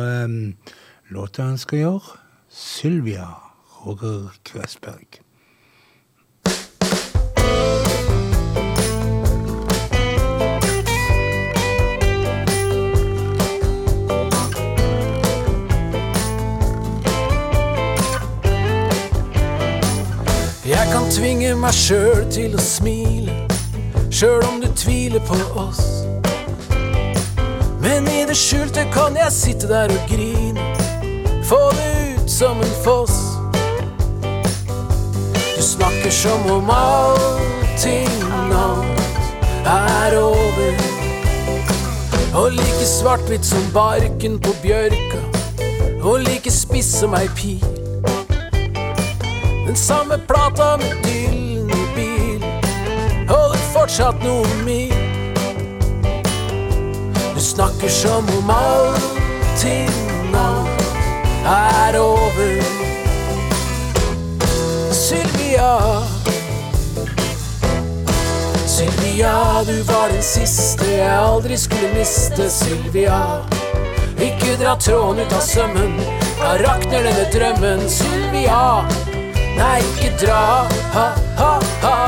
låta 1.10 1.50
han 1.50 1.58
skal 1.58 1.78
gjøre, 1.78 2.16
Sylvia 2.50 3.26
Roger 3.82 4.30
Gressberg. 4.46 5.21
Tvinge 21.22 21.52
meg 21.54 21.70
sjøl 21.70 22.24
til 22.34 22.56
å 22.58 22.62
smile, 22.62 23.30
sjøl 24.10 24.42
om 24.42 24.56
du 24.58 24.64
tviler 24.74 25.22
på 25.22 25.36
oss. 25.60 26.02
Men 27.78 28.08
i 28.10 28.24
det 28.26 28.34
skjulte 28.34 28.82
kan 28.90 29.14
jeg 29.14 29.30
sitte 29.36 29.68
der 29.70 29.92
og 29.94 30.10
grine, 30.10 30.64
få 31.46 31.60
det 31.76 32.16
ut 32.16 32.32
som 32.32 32.58
en 32.58 32.74
foss. 32.82 33.20
Du 35.54 35.62
snakker 35.62 36.10
som 36.10 36.48
om 36.56 36.72
allting 36.74 38.10
annet 38.40 39.62
er 39.76 40.18
over. 40.18 40.82
Og 42.34 42.50
like 42.56 42.88
svart-hvitt 42.96 43.46
som 43.46 43.70
barken 43.70 44.40
på 44.42 44.56
bjørka, 44.64 45.22
og 46.02 46.26
like 46.26 46.50
spiss 46.50 46.90
som 46.98 47.14
ei 47.14 47.30
pil. 47.38 47.81
Den 49.66 49.76
samme 49.76 50.18
plata 50.18 50.76
med 50.76 50.96
Dylan 51.02 51.70
i 51.70 51.86
bil 51.96 52.44
Holder 53.28 53.58
fortsatt 53.72 54.24
noen 54.24 54.64
mil. 54.64 54.94
Du 57.34 57.40
snakker 57.40 57.88
som 57.88 58.26
om 58.38 58.50
allting 58.50 59.92
nå 60.32 60.48
er 61.46 61.98
over. 62.00 62.62
Sylvia. 64.90 65.70
Sylvia, 68.66 69.62
du 69.66 69.82
var 69.82 70.08
den 70.10 70.22
siste 70.22 70.90
jeg 70.90 71.14
aldri 71.14 71.56
skulle 71.56 71.94
miste 71.94 72.50
Sylvia. 72.50 73.22
Ikke 74.18 74.58
dra 74.58 74.74
tråden 74.76 75.22
ut 75.22 75.38
av 75.38 75.46
sømmen. 75.46 75.96
Da 76.42 76.58
rakner 76.66 77.06
denne 77.06 77.30
drømmen 77.30 77.88
Sylvia 77.90 78.82
Nei, 79.62 79.78
ikke 79.78 80.26
dra, 80.26 80.66
ha, 80.92 81.06
ha, 81.38 81.50
ha. 81.82 81.98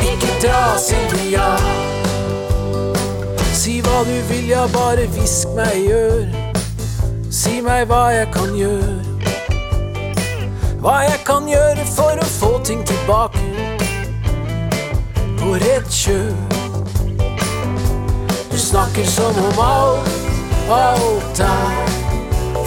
Ikke 0.00 0.30
dra, 0.40 0.78
Silja. 0.80 1.48
Si 3.52 3.74
hva 3.84 3.98
du 4.08 4.14
vil, 4.30 4.48
ja, 4.48 4.62
bare 4.72 5.04
hvisk 5.12 5.52
meg 5.58 5.90
øret. 5.92 6.56
Si 7.28 7.60
meg 7.60 7.84
hva 7.90 8.00
jeg 8.16 8.30
kan 8.32 8.56
gjøre. 8.56 8.96
Hva 10.80 10.96
jeg 11.04 11.20
kan 11.28 11.44
gjøre 11.52 11.84
for 11.92 12.24
å 12.24 12.30
få 12.38 12.50
ting 12.64 12.80
tilbake. 12.88 13.44
På 15.36 15.52
rett 15.66 15.92
kjøl. 15.92 16.32
Du 18.48 18.56
snakker 18.56 19.04
som 19.04 19.44
om 19.44 19.64
alt, 19.68 20.12
alt 20.80 21.46
er 21.52 21.96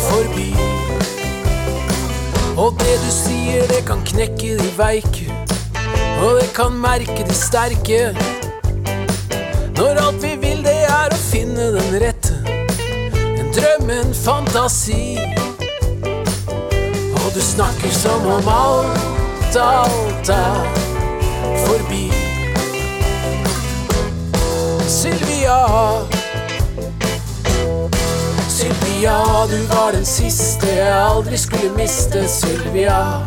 forbi. 0.06 0.75
Og 2.58 2.72
det 2.80 2.96
du 3.04 3.12
sier, 3.12 3.66
det 3.68 3.82
kan 3.88 4.00
knekke 4.08 4.56
de 4.58 4.70
veike. 4.78 5.28
Og 6.24 6.38
det 6.40 6.48
kan 6.56 6.72
merke 6.72 7.26
de 7.28 7.36
sterke. 7.36 8.16
Når 9.78 10.00
alt 10.06 10.24
vi 10.24 10.36
vil, 10.40 10.64
det 10.64 10.78
er 10.88 11.12
å 11.12 11.20
finne 11.20 11.68
den 11.76 12.00
rette. 12.00 12.40
En 13.36 13.52
drøm, 13.52 13.92
en 13.92 14.16
fantasi. 14.16 15.18
Og 17.12 17.28
du 17.36 17.42
snakker 17.44 17.92
som 17.92 18.24
om 18.38 18.52
alt, 18.56 19.60
alt 19.60 20.36
er 20.40 20.60
forbi. 21.68 22.06
Sylvia. 24.88 26.15
Sylvia, 28.82 29.48
du 29.50 29.76
var 29.76 29.92
den 29.92 30.06
siste 30.06 30.68
jeg 30.68 30.94
aldri 30.94 31.38
skulle 31.38 31.72
miste. 31.78 32.28
Sylvia, 32.28 33.22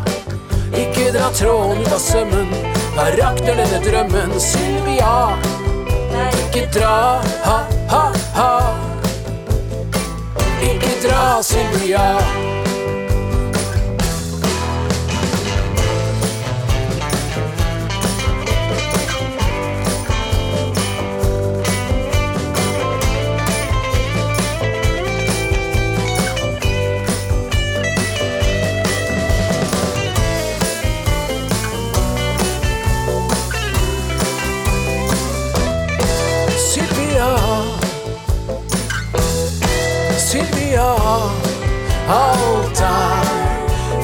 ikke 0.75 1.11
dra 1.15 1.29
tråden 1.33 1.81
ut 1.81 1.93
av 1.93 1.99
sømmen. 1.99 2.51
Her 2.97 3.17
rakner 3.21 3.55
denne 3.55 3.79
drømmen, 3.85 4.35
Sylvia. 4.39 5.37
Ikke 6.29 6.67
dra, 6.75 7.21
ha, 7.45 7.57
ha, 7.89 8.03
ha. 8.35 8.51
Ikke 10.61 10.93
dra. 11.07 11.41
Sylvia. 11.43 12.48
Alt 42.09 42.81
er 42.81 43.29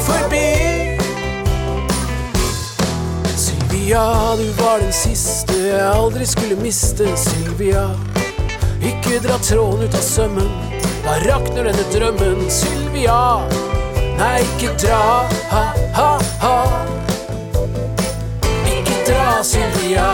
forbi. 0.06 0.98
Sylvia, 3.38 4.36
du 4.38 4.64
var 4.64 4.80
den 4.80 4.94
siste 4.94 5.58
jeg 5.68 5.82
aldri 5.82 6.26
skulle 6.26 6.58
miste. 6.62 7.10
Sylvia, 7.18 7.88
ikke 8.82 9.20
dra 9.26 9.40
tråden 9.42 9.88
ut 9.88 9.98
av 9.98 10.06
sømmen. 10.06 10.52
Da 11.06 11.18
rakner 11.26 11.70
denne 11.70 11.86
drømmen. 11.94 12.46
Sylvia, 12.50 13.20
nei, 14.20 14.40
ikke 14.46 14.74
dra, 14.86 15.04
ha, 15.52 15.66
ha, 15.98 16.10
ha. 16.46 16.58
Ikke 18.76 19.02
dra, 19.10 19.30
Sylvia. 19.44 20.10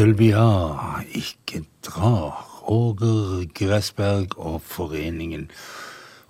Sylvia, 0.00 1.04
ikke 1.12 1.60
dra. 1.84 2.30
Roger 2.70 3.44
Gressberg 3.52 4.38
og 4.38 4.62
Foreningen. 4.64 5.50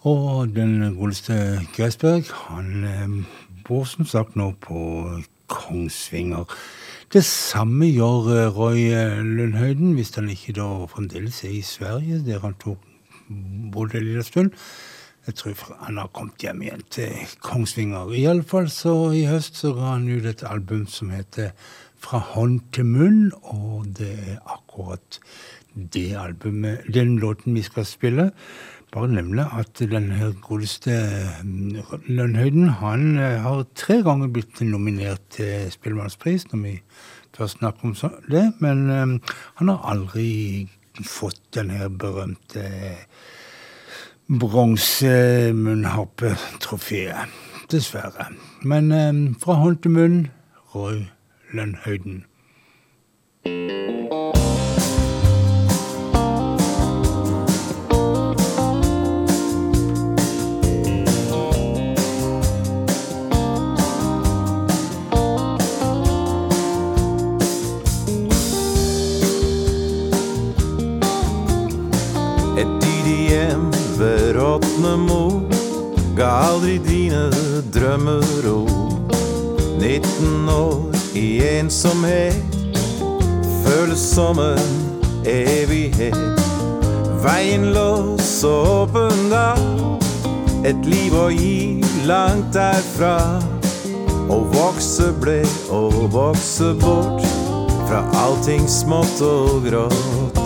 Og 0.03 0.49
den 0.57 0.97
godeste 0.97 1.61
Gressberg, 1.77 2.25
han 2.49 2.85
eh, 2.85 3.15
bor 3.69 3.85
som 3.87 4.09
sagt 4.11 4.35
nå 4.35 4.49
på 4.59 4.81
Kongsvinger. 5.47 6.51
Det 7.15 7.23
samme 7.25 7.87
gjør 7.87 8.33
eh, 8.35 8.59
Roy 8.59 8.89
eh, 8.91 9.23
Lundhøyden, 9.23 9.93
hvis 9.95 10.17
han 10.19 10.33
ikke 10.35 10.57
da 10.59 10.67
fremdeles 10.91 11.45
er 11.45 11.55
i 11.61 11.63
Sverige, 11.63 12.25
der 12.27 12.43
han 12.43 12.59
tok 12.59 12.83
bodde 13.71 14.01
en 14.01 14.09
liten 14.09 14.27
stund. 14.27 14.51
Jeg 15.27 15.35
tror 15.35 15.77
han 15.85 16.01
har 16.01 16.11
kommet 16.11 16.43
hjem 16.43 16.63
igjen 16.67 16.83
til 16.91 17.39
Kongsvinger. 17.39 18.11
Iallfall 18.19 18.67
så 18.73 19.13
i 19.15 19.29
høst 19.31 19.63
så 19.63 19.77
ga 19.79 19.93
han 19.93 20.11
ut 20.11 20.27
et 20.27 20.43
album 20.43 20.89
som 20.91 21.15
heter 21.15 21.53
Fra 22.01 22.23
hånd 22.33 22.63
til 22.73 22.87
munn, 22.89 23.27
og 23.43 23.91
det 23.99 24.15
er 24.33 24.39
akkurat 24.49 25.21
det 25.75 26.17
albumet, 26.17 26.79
den 26.95 27.19
låten 27.19 27.55
vi 27.55 27.63
skal 27.63 27.87
spille. 27.87 28.31
Bare 28.93 29.09
nevne 29.09 29.59
at 29.59 29.79
den 29.79 30.11
her 30.11 30.33
godeste 30.43 30.91
Lønnhøyden, 32.09 32.69
han 32.69 33.19
eh, 33.19 33.43
har 33.43 33.65
tre 33.79 34.03
ganger 34.03 34.29
blitt 34.35 34.61
nominert 34.67 35.21
til 35.31 35.71
Spellemannspris, 35.71 36.53
når 36.53 36.59
vi 36.65 36.83
først 37.37 37.59
snakker 37.59 37.85
om 37.85 37.95
det, 38.31 38.53
men 38.59 38.91
eh, 38.91 39.07
han 39.61 39.69
har 39.69 39.91
aldri 39.93 40.69
fått 41.07 41.41
den 41.55 41.71
her 41.71 41.89
berømte 41.89 42.97
bronsemunnharpetrofeet. 44.27 47.17
Dessverre. 47.71 48.27
Men 48.67 48.93
eh, 48.93 49.35
fra 49.39 49.53
hånd 49.63 49.79
til 49.85 49.91
munn, 49.95 50.29
Roy 50.75 51.07
Lønnhøyden. 51.53 52.25
Ved 74.01 74.33
Råtnemo 74.33 75.43
ga 76.17 76.29
aldri 76.49 76.79
dine 76.79 77.29
drømmer 77.75 78.25
ro. 78.45 78.65
19 79.77 80.49
år 80.49 80.90
i 81.21 81.59
ensomhet 81.59 82.35
føles 83.65 84.01
som 84.15 84.39
en 84.39 84.71
evighet. 85.29 86.41
Veien 87.21 87.67
lå 87.75 88.17
så 88.25 88.53
åpen 88.85 89.27
da, 89.33 89.53
et 90.65 90.87
liv 90.89 91.13
å 91.17 91.27
gi 91.35 91.83
langt 92.09 92.55
derfra. 92.57 93.19
Å 94.31 94.39
vokse 94.55 95.11
ble 95.21 95.43
å 95.75 95.83
vokse 96.15 96.71
bort 96.81 97.27
fra 97.89 98.05
allting 98.23 98.65
smått 98.71 99.21
og 99.27 99.67
grått. 99.67 100.41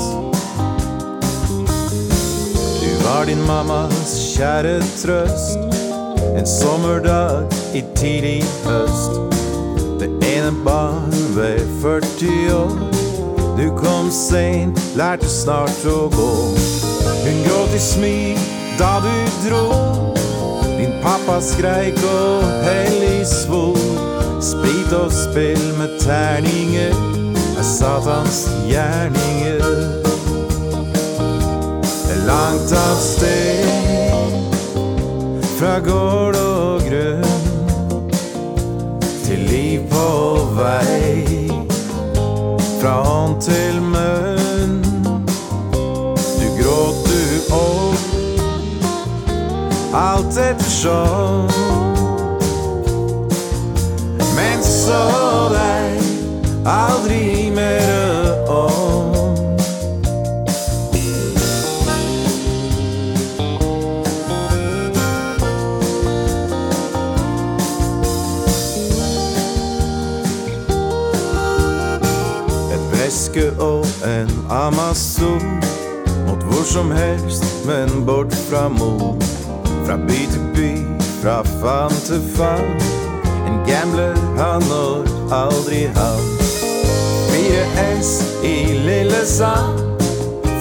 Du 2.80 2.90
var 3.04 3.28
din 3.28 3.44
mammas 3.46 4.16
kjære 4.32 4.78
trøst 4.96 5.60
En 6.34 6.46
sommerdag 6.48 7.52
i 7.76 7.84
tidlig 7.94 8.40
høst 8.64 9.43
Barn 10.64 11.10
ved 11.36 11.60
40 11.82 12.54
år. 12.54 12.90
Du 13.56 13.76
kom 13.76 14.10
sent, 14.10 14.80
lærte 14.96 15.28
snart 15.28 15.84
å 15.86 16.08
gå. 16.12 16.32
Hun 17.24 17.38
gråt 17.46 17.72
i 17.74 17.80
smil 17.80 18.40
da 18.78 18.98
du 19.04 19.14
dro. 19.46 19.64
Din 20.76 20.92
pappa 21.02 21.38
skreik 21.40 21.96
og 22.04 22.42
hellig 22.66 23.26
svor 23.26 23.78
Sprit 24.42 24.92
og 24.92 25.12
spill 25.12 25.62
med 25.78 25.94
terninger 26.02 26.92
Er 27.56 27.62
satans 27.62 28.44
gjerninger. 28.68 29.62
Langt 32.26 32.72
av 32.72 32.96
sted 33.00 33.68
Fra 35.58 35.78
gård 35.84 36.36
og 36.40 36.84
grunn 36.88 37.33
Liv 39.54 39.80
på 39.90 40.38
vei. 40.56 41.48
Fra 42.80 42.94
hånd 43.06 43.36
til 43.42 43.76
munn. 43.82 44.82
Du 46.40 46.46
gråt 46.58 47.06
du 47.06 47.54
opp 47.54 48.02
Alt 49.94 50.38
ettersom 50.48 51.46
Men 54.34 54.58
så 54.66 55.02
deg 55.54 56.02
Aldri 56.66 57.50
mer. 57.54 57.84
om 57.94 58.23
som 76.74 76.90
helst, 76.90 77.44
men 77.66 78.06
bort 78.06 78.32
fra 78.32 78.68
mor. 78.68 79.16
Fra 79.86 79.96
by 79.96 80.20
til 80.32 80.42
by, 80.54 80.70
fra 81.22 81.42
fan 81.42 81.90
til 82.06 82.22
fan 82.34 82.80
En 83.46 83.60
gambler 83.66 84.16
han 84.38 84.62
når 84.68 85.06
aldri 85.30 85.84
havn. 85.94 86.26
Fire 87.30 87.86
S 88.02 88.10
i 88.42 88.74
Lillesand 88.86 89.78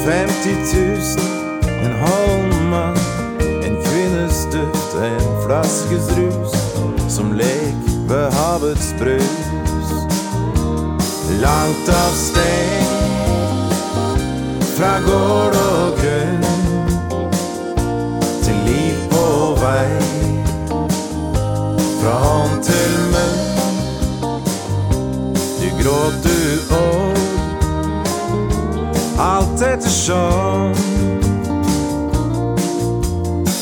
50 0.06 0.76
000, 0.76 1.82
en 1.86 1.96
Holman 2.04 2.98
En 3.66 3.76
kvinnes 3.86 4.46
duft, 4.54 4.94
en 5.02 5.30
flaskes 5.46 6.14
rus 6.18 6.54
Som 7.10 7.34
lek 7.34 7.90
ved 8.10 8.32
havets 8.32 8.94
brus. 9.00 9.90
Langt 11.42 11.90
av 11.90 12.14
sted 12.14 12.94
fra 14.84 15.00
gård 15.06 15.56
og 15.56 16.00
grunn 16.00 16.03
vei. 19.74 19.92
Fra 22.02 22.16
hånd 22.24 22.64
til 22.64 22.94
munn. 23.14 23.38
Du 25.60 25.70
gråt, 25.82 26.16
du 26.24 26.40
òg. 26.78 27.18
Alt 29.20 29.62
ettersom. 29.62 30.74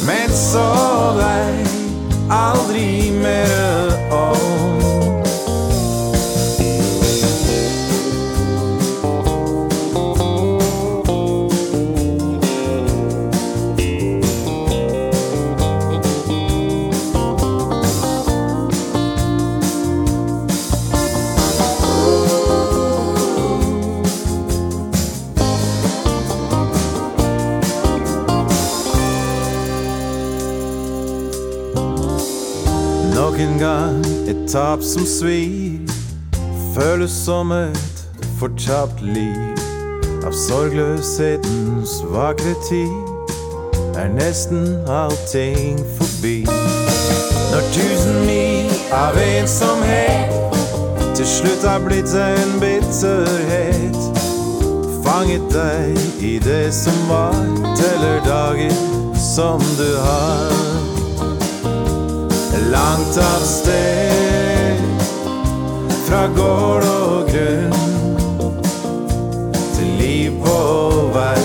Men 0.05 0.29
så 0.35 0.67
deg 1.19 1.67
aldri 2.31 3.11
mer 3.21 3.70
tap 34.51 34.83
som 34.83 35.05
svir. 35.05 35.79
Føles 36.75 37.11
som 37.11 37.51
et 37.51 38.07
fortapt 38.39 39.01
liv. 39.01 39.55
Av 40.27 40.33
sorgløshetens 40.35 41.93
vakre 42.11 42.53
tid 42.67 42.91
er 43.99 44.11
nesten 44.11 44.65
allting 44.91 45.79
forbi. 45.95 46.43
Når 47.51 47.71
tusen 47.77 48.19
mil 48.27 48.75
av 48.95 49.15
ensomhet 49.23 50.35
til 51.15 51.27
slutt 51.27 51.63
har 51.67 51.79
blitt 51.87 52.11
en 52.15 52.53
bitterhet. 52.59 53.99
Fanget 55.07 55.47
deg 55.55 56.23
i 56.23 56.37
det 56.43 56.73
som 56.75 56.99
var, 57.09 57.39
teller 57.79 58.19
dager 58.27 58.75
som 59.15 59.63
du 59.79 59.89
har 59.95 60.80
langt 62.59 63.17
av 63.17 63.39
sted 63.45 64.79
fra 66.07 66.27
gård 66.35 66.83
og 66.83 67.29
grunn 67.31 67.73
til 69.75 69.91
liv 69.99 70.31
på 70.43 70.57
vei. 71.15 71.43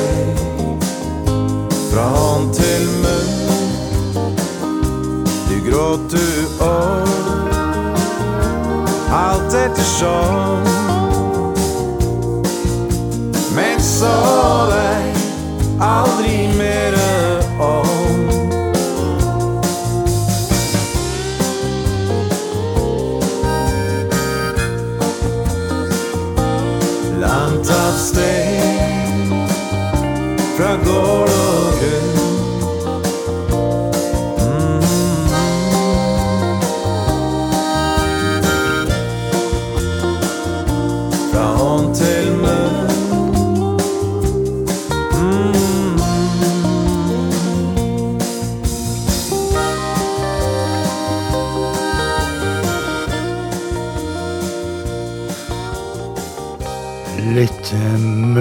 Fra 1.91 2.07
hånd 2.17 2.55
til 2.55 2.89
munn 3.05 3.35
du 5.49 5.57
gråt 5.71 6.11
du 6.11 6.27
òg. 6.67 7.15
Alt 9.17 9.55
ettersom 9.55 10.67
men 13.57 13.81
så 13.81 14.17
deg 14.69 15.17
aldri 15.81 16.37
mer 16.59 17.06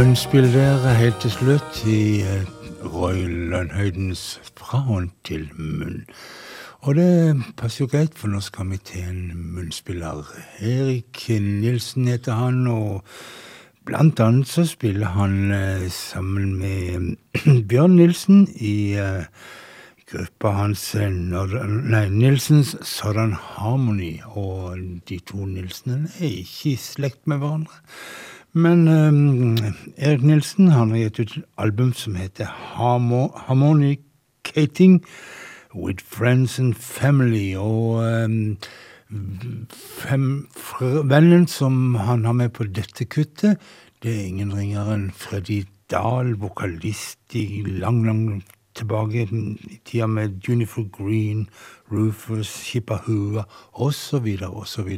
munnspill 0.06 0.54
der 0.54 0.84
helt 0.94 1.18
til 1.24 1.32
slutt 1.34 1.78
i 1.90 2.22
eh, 2.22 2.44
Roy 2.94 3.24
Lønnhøydens 3.50 4.40
Fra 4.54 4.78
hånd 4.86 5.08
til 5.26 5.48
munn. 5.58 6.04
Og 6.86 7.00
det 7.00 7.42
passer 7.58 7.86
jo 7.86 7.88
greit, 7.90 8.14
for 8.14 8.30
nå 8.30 8.42
skal 8.46 8.70
vi 8.70 8.78
til 8.86 9.02
en 9.02 9.32
munnspiller. 9.56 10.30
Erik 10.62 11.24
Nilsen 11.42 12.06
heter 12.12 12.38
han, 12.38 12.68
og 12.70 13.02
blant 13.88 14.22
annet 14.22 14.52
så 14.52 14.68
spiller 14.70 15.16
han 15.16 15.50
eh, 15.56 15.90
sammen 15.90 16.54
med 16.60 17.18
Bjørn 17.72 17.98
Nilsen 17.98 18.46
i 18.62 18.94
eh, 19.02 19.26
gruppa 20.12 20.54
hans 20.60 20.86
nei, 20.94 22.06
Nilsens 22.14 22.76
Southern 22.86 23.34
Harmony. 23.34 24.20
Og 24.38 24.78
de 25.10 25.18
to 25.26 25.50
Nilsene 25.50 26.04
er 26.20 26.30
ikke 26.46 26.76
i 26.76 26.78
slekt 26.78 27.26
med 27.26 27.42
hverandre. 27.42 27.82
Men 28.56 28.88
um, 28.88 29.58
Erik 29.98 30.22
Nilsen 30.24 30.70
han 30.72 30.94
har 30.94 30.98
gitt 30.98 31.18
ut 31.20 31.34
et 31.36 31.48
album 31.60 31.90
som 31.92 32.16
heter 32.16 32.48
Harmo 32.48 33.34
Harmonicating 33.36 35.02
with 35.74 36.00
Friends 36.00 36.56
and 36.60 36.74
Family. 36.80 37.58
Og 37.60 38.00
um, 38.00 38.56
fem, 40.00 40.48
vennen 41.04 41.48
som 41.52 41.98
han 42.00 42.24
har 42.24 42.38
med 42.40 42.54
på 42.56 42.64
dette 42.64 43.04
kuttet, 43.12 43.60
det 44.00 44.14
er 44.14 44.30
ingen 44.30 44.56
ringere 44.56 44.96
enn 44.96 45.10
Freddy 45.12 45.66
Dahl, 45.92 46.38
vokalist 46.40 47.36
i 47.36 47.60
lang, 47.68 48.06
lang 48.08 48.24
tilbake 48.76 49.28
i 49.28 49.82
tida 49.84 50.08
med 50.08 50.40
Junifer 50.48 50.88
Green, 50.96 51.50
Rufus, 51.92 52.56
Shippahua 52.70 53.44
osv., 53.74 54.32
osv. 54.48 54.96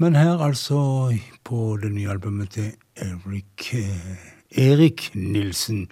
Men 0.00 0.16
her 0.16 0.38
altså 0.38 1.12
på 1.44 1.78
det 1.82 1.92
nye 1.92 2.08
albumet 2.08 2.50
til 2.50 2.70
Erik, 2.96 3.74
eh, 3.74 4.70
Erik 4.70 5.10
Nilsen 5.14 5.88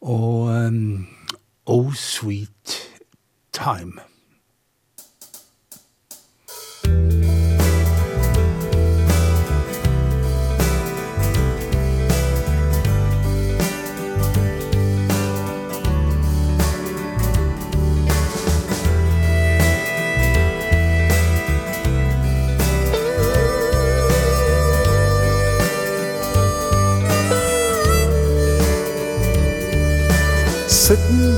og 0.00 0.54
um, 0.54 1.06
Oh 1.66 1.94
Sweet 1.94 2.78
Time. 3.52 4.13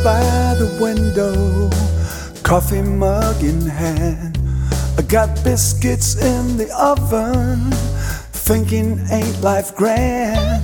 By 0.07 0.55
the 0.55 0.71
window, 0.81 1.69
coffee 2.45 2.81
mug 2.81 3.43
in 3.43 3.61
hand. 3.63 4.39
I 4.97 5.03
got 5.03 5.29
biscuits 5.43 6.15
in 6.15 6.57
the 6.57 6.71
oven, 6.79 7.73
thinking 8.31 9.05
ain't 9.11 9.41
life 9.41 9.75
grand. 9.75 10.63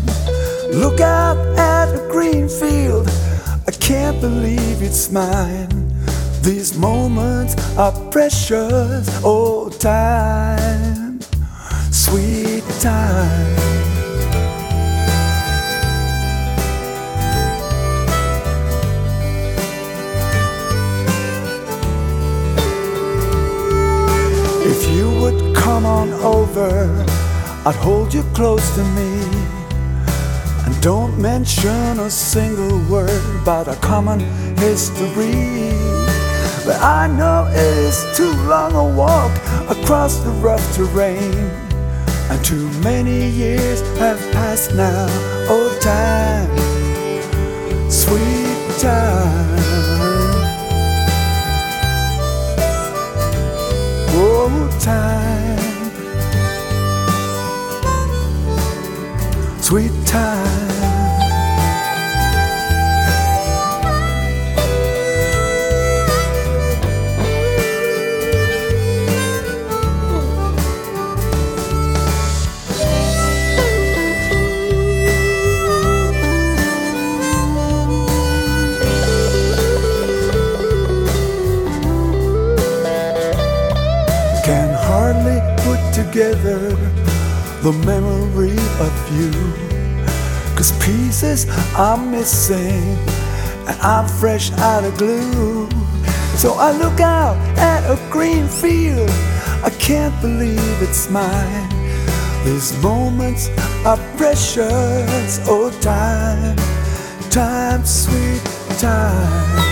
Look 0.72 1.00
out 1.00 1.38
at 1.58 1.92
a 1.92 2.08
green 2.08 2.48
field, 2.48 3.08
I 3.66 3.72
can't 3.72 4.20
believe 4.20 4.80
it's 4.80 5.10
mine. 5.10 5.90
These 6.42 6.78
moments 6.78 7.56
are 7.76 7.90
precious, 8.12 9.08
oh 9.24 9.70
time, 9.70 11.20
sweet 11.90 12.62
time. 12.78 13.71
Come 25.62 25.86
on 25.86 26.12
over, 26.14 26.90
I'd 27.64 27.76
hold 27.76 28.12
you 28.12 28.24
close 28.34 28.68
to 28.74 28.84
me. 28.98 29.12
And 30.64 30.74
don't 30.82 31.16
mention 31.20 32.00
a 32.00 32.10
single 32.10 32.78
word 32.90 33.22
about 33.40 33.68
our 33.68 33.76
common 33.76 34.20
history. 34.58 35.72
But 36.66 36.80
I 36.80 37.06
know 37.06 37.46
it 37.50 37.78
is 37.88 37.98
too 38.16 38.32
long 38.52 38.74
a 38.74 38.96
walk 38.96 39.32
across 39.70 40.16
the 40.18 40.30
rough 40.46 40.64
terrain. 40.74 41.34
And 42.30 42.44
too 42.44 42.68
many 42.80 43.28
years 43.28 43.80
have 43.98 44.20
passed 44.32 44.74
now. 44.74 45.06
Oh, 45.48 45.68
time, 45.80 46.50
sweet 47.90 48.80
time. 48.80 49.52
Oh, 54.14 54.78
time, 54.80 55.51
sweet 59.62 59.92
time. 60.06 60.82
can 84.44 84.74
hardly 84.74 85.40
put 85.62 85.80
together 85.94 86.81
the 87.62 87.72
memory 87.86 88.58
of 88.80 88.92
you. 89.16 89.30
Cause 90.56 90.72
pieces 90.84 91.46
are 91.76 91.96
missing, 91.96 92.98
and 93.68 93.78
I'm 93.80 94.08
fresh 94.08 94.50
out 94.52 94.82
of 94.82 94.98
glue. 94.98 95.68
So 96.36 96.54
I 96.54 96.72
look 96.72 96.98
out 96.98 97.36
at 97.58 97.88
a 97.88 97.96
green 98.10 98.48
field, 98.48 99.10
I 99.62 99.70
can't 99.78 100.18
believe 100.20 100.82
it's 100.82 101.08
mine. 101.08 101.68
These 102.44 102.76
moments 102.82 103.48
are 103.86 103.98
precious, 104.16 105.38
oh, 105.46 105.70
time, 105.80 106.56
time, 107.30 107.84
sweet 107.84 108.42
time. 108.80 109.71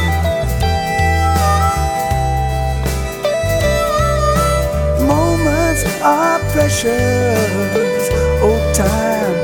Moments 5.84 6.02
are 6.02 6.38
precious. 6.52 8.08
Oh, 8.42 8.72
time, 8.74 9.39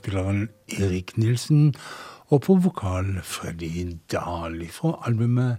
Munnspilleren 0.00 0.48
Erik 0.68 1.18
Nilsen, 1.18 1.74
og 2.28 2.40
på 2.40 2.54
vokal 2.54 3.20
Freddy 3.22 3.96
Dahl 4.12 4.68
fra 4.68 5.02
albumet 5.06 5.56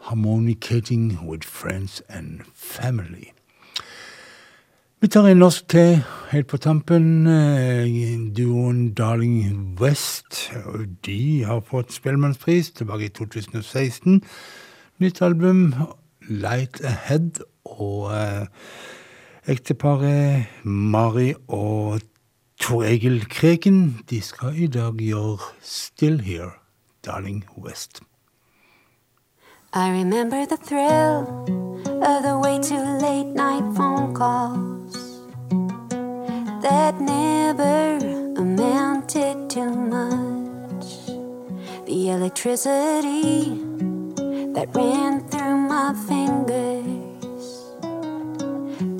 Harmonicating 0.00 1.18
with 1.26 1.46
Friends 1.46 2.02
and 2.08 2.40
Family. 2.54 3.24
Vi 5.00 5.08
tar 5.08 5.26
en 5.26 5.36
norsk 5.36 5.68
til 5.68 6.04
helt 6.30 6.46
på 6.46 6.56
tampen. 6.56 7.26
eh, 7.26 8.34
Duoen 8.36 8.94
Darling 8.94 9.76
West. 9.80 10.52
De 11.06 11.44
har 11.44 11.60
fått 11.60 11.92
Spellemannspris 11.92 12.70
tilbake 12.70 13.04
i 13.04 13.08
2016. 13.08 14.22
Nytt 14.98 15.22
album, 15.22 15.74
Light 16.28 16.80
Ahead. 16.84 17.42
Og 17.64 18.12
eh, 18.14 18.46
ekteparet 19.48 20.46
Mari 20.64 21.34
og 21.48 22.00
Tor 22.62 22.84
Egil 22.84 23.24
Kreken 23.28 23.98
de 24.10 24.20
skal 24.22 24.54
i 24.54 24.66
dag 24.66 24.94
gjøre 25.02 25.38
Still 25.60 26.20
Here, 26.22 26.50
Darling 27.06 27.44
West. 27.58 28.00
I 29.74 29.90
remember 29.90 30.46
the 30.46 30.56
thrill 30.68 31.26
of 32.08 32.22
the 32.22 32.38
way 32.38 32.60
too 32.62 32.84
late 33.02 33.34
night 33.34 33.66
phone 33.76 34.14
calls 34.14 34.94
that 36.62 37.00
never 37.00 37.98
amounted 38.36 39.50
to 39.50 39.64
much. 39.94 40.90
The 41.86 42.10
electricity 42.10 43.58
that 44.54 44.68
ran 44.76 45.28
through 45.30 45.56
my 45.56 45.94
fingers. 46.06 47.44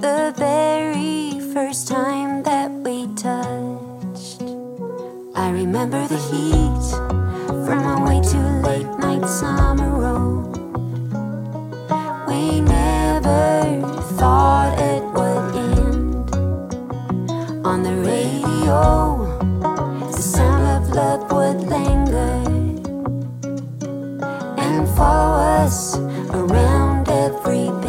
The 0.02 0.34
very 0.36 1.31
first 1.52 1.86
time 1.86 2.42
that 2.44 2.70
we 2.70 3.06
touched. 3.14 4.40
I 5.34 5.50
remember 5.50 6.08
the 6.08 6.16
heat 6.16 6.84
from 7.66 7.80
a 7.92 8.06
way 8.06 8.22
too 8.22 8.48
late 8.66 8.88
night 8.98 9.28
summer 9.28 9.90
road. 9.90 10.56
We 12.26 12.62
never 12.62 13.82
thought 14.16 14.78
it 14.78 15.04
would 15.12 15.54
end. 15.68 16.34
On 17.66 17.82
the 17.82 17.96
radio, 17.96 19.26
the 20.10 20.22
sound 20.22 20.84
of 20.84 20.88
love 20.94 21.30
would 21.32 21.68
linger 21.68 22.34
and 24.56 24.88
follow 24.96 25.34
us 25.64 25.98
around 26.32 27.10
every 27.10 27.81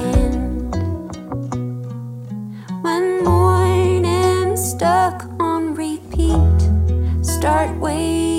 part. 7.64 8.33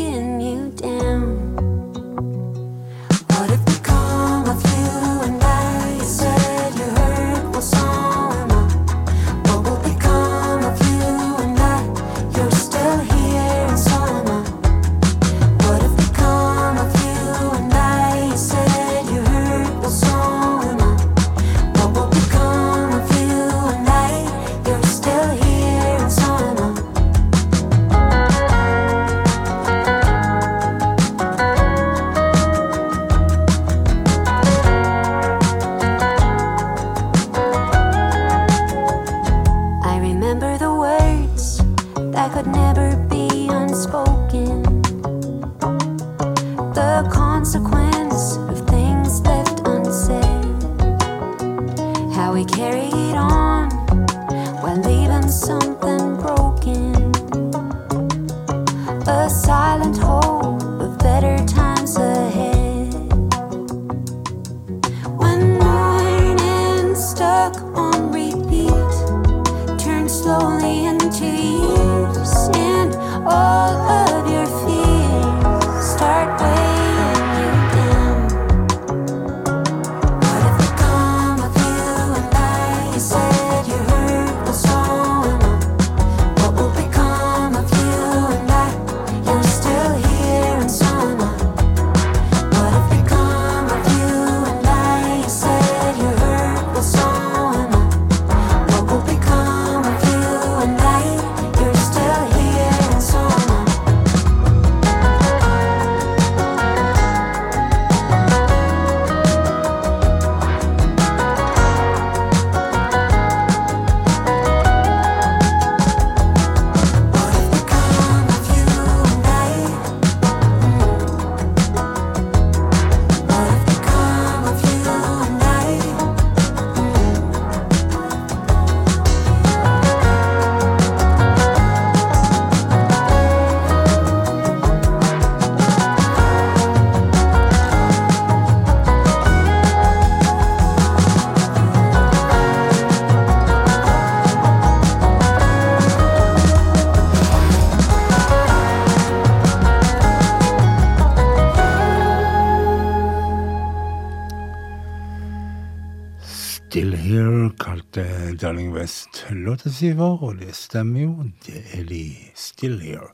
Darling 158.54 158.74
West 158.74 159.26
låta 159.30 159.70
si 159.70 159.88
for, 159.98 160.22
og 160.22 160.36
det 160.38 160.52
stemmer 160.54 161.00
jo, 161.00 161.24
det 161.42 161.62
er 161.74 161.82
de 161.88 162.14
Still 162.38 162.76
Here. 162.78 163.08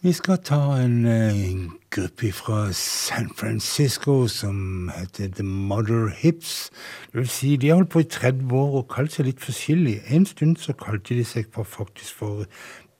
Vi 0.00 0.12
skal 0.12 0.38
ta 0.40 0.60
en 0.80 1.04
en 1.06 1.72
gruppe 1.90 2.32
fra 2.32 2.72
San 2.72 3.28
Francisco 3.36 4.28
som 4.28 4.90
heter 4.96 5.28
The 5.28 5.42
Mother 5.42 6.08
Hips. 6.08 6.70
Det 7.12 7.20
vil 7.20 7.28
si, 7.28 7.56
de 7.56 7.68
har 7.68 7.74
holdt 7.74 7.90
på 7.90 7.98
i 7.98 8.08
30 8.08 8.52
år 8.52 8.78
og 8.80 8.88
kalt 8.88 9.12
seg 9.12 9.26
litt 9.26 9.44
forskjellig. 9.44 10.00
En 10.08 10.24
stund 10.26 10.56
så 10.56 10.72
kalte 10.72 11.14
de 11.14 11.24
seg 11.24 11.52
for, 11.52 11.68
faktisk 11.68 12.14
for 12.22 12.46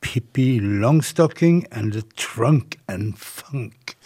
Pippi 0.02 0.58
Longstocking 0.60 1.64
and 1.70 1.92
The 1.92 2.02
Trunk 2.16 2.76
and 2.88 3.16
Funk. 3.16 3.96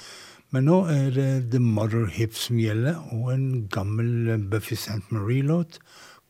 Men 0.55 0.71
nå 0.71 0.85
er 0.95 1.11
det 1.11 1.51
The 1.51 1.59
Mother 1.59 2.07
Hips 2.07 2.47
som 2.47 2.63
gjelder, 2.63 3.03
og 3.11 3.35
en 3.35 3.67
gammel 3.67 4.39
Buffy 4.51 4.79
St. 4.79 5.03
Marie-låt, 5.11 5.81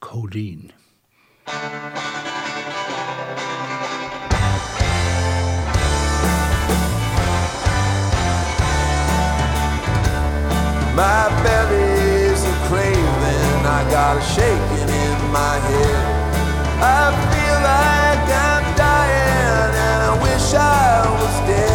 Codeine. 0.01 0.72
My 1.47 1.55
belly's 11.44 12.42
a 12.42 12.55
craving, 12.66 13.62
I 13.64 13.86
got 13.92 14.16
a 14.16 14.22
shaking 14.22 14.88
in 14.88 15.30
my 15.30 15.59
head. 15.61 16.05
I 16.82 17.14
feel 17.30 17.59
like 17.62 18.28
I'm 18.28 18.64
dying, 18.76 19.70
and 19.70 20.03
I 20.03 20.12
wish 20.20 20.53
I 20.53 21.07
was 21.20 21.36
dead. 21.49 21.66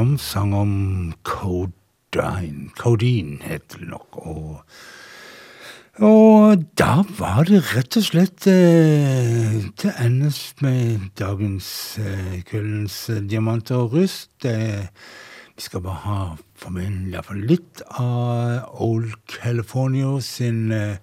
Som 0.00 0.16
sang 0.16 0.52
om 0.56 0.74
Codine. 1.22 2.70
Codeine 2.78 3.36
heter 3.44 3.82
det 3.82 3.88
nok. 3.90 4.16
Og, 4.16 4.62
og 6.00 6.62
da 6.80 7.02
var 7.18 7.44
det 7.44 7.60
rett 7.74 7.98
og 8.00 8.06
slett 8.06 8.46
eh, 8.48 9.58
til 9.76 9.92
endes 10.00 10.38
med 10.64 11.10
dagens 11.20 11.68
eh, 12.00 12.38
kveldens 12.48 12.96
eh, 13.12 13.20
diamanter 13.28 13.82
og 13.82 13.98
rust. 13.98 14.32
Eh, 14.48 14.88
vi 15.52 15.66
skal 15.66 15.84
bare 15.84 16.00
ha 16.06 16.20
for 16.56 16.72
meg 16.72 17.12
iallfall 17.12 17.44
litt 17.50 17.84
av 17.90 18.72
Old 18.80 19.12
California 19.28 20.16
sin 20.24 20.70
eh, 20.72 20.96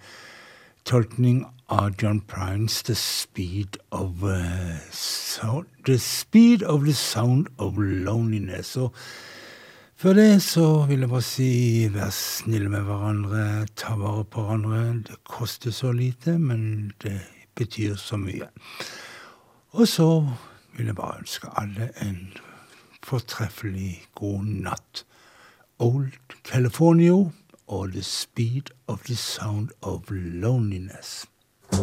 tolkning 0.89 1.43
av 1.69 1.95
John 2.01 2.21
Prines 2.21 2.83
The 2.83 2.95
Speed 2.95 3.77
of 3.91 4.23
uh, 4.23 4.77
so, 4.91 5.65
The 5.85 5.99
Speed 5.99 6.63
of 6.63 6.85
the 6.85 6.93
Sound 6.93 7.47
of 7.57 7.77
Loneliness. 7.77 8.77
Og 8.77 8.93
før 9.95 10.13
det 10.13 10.43
så 10.43 10.85
vil 10.87 10.99
jeg 10.99 11.09
bare 11.09 11.21
si 11.21 11.51
vær 11.91 12.09
snille 12.15 12.69
med 12.69 12.87
hverandre, 12.87 13.65
ta 13.75 13.97
vare 13.99 14.23
på 14.23 14.45
hverandre. 14.45 15.03
Det 15.09 15.19
koster 15.27 15.71
så 15.71 15.91
lite, 15.91 16.37
men 16.39 16.93
det 17.03 17.19
betyr 17.55 17.95
så 17.95 18.17
mye. 18.17 18.47
Og 19.71 19.87
så 19.87 20.09
vil 20.77 20.85
jeg 20.85 20.95
bare 20.95 21.19
ønske 21.19 21.51
alle 21.57 21.91
en 22.01 22.33
fortreffelig 23.03 24.05
god 24.15 24.43
natt. 24.43 25.03
Old 25.79 26.15
California 26.43 27.31
or 27.67 27.87
the 27.87 28.03
speed 28.03 28.71
of 28.87 29.03
the 29.03 29.15
sound 29.15 29.69
of 29.81 30.09
loneliness. 30.09 31.27
You 31.69 31.77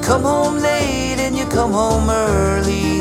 come 0.00 0.22
home 0.22 0.56
late 0.58 1.18
and 1.18 1.36
you 1.36 1.46
come 1.46 1.72
home 1.72 2.10
early. 2.10 2.93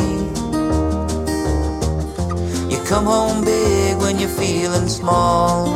Come 2.86 3.06
home 3.06 3.46
big 3.46 3.98
when 3.98 4.20
you're 4.20 4.30
feeling 4.30 4.90
small. 4.90 5.68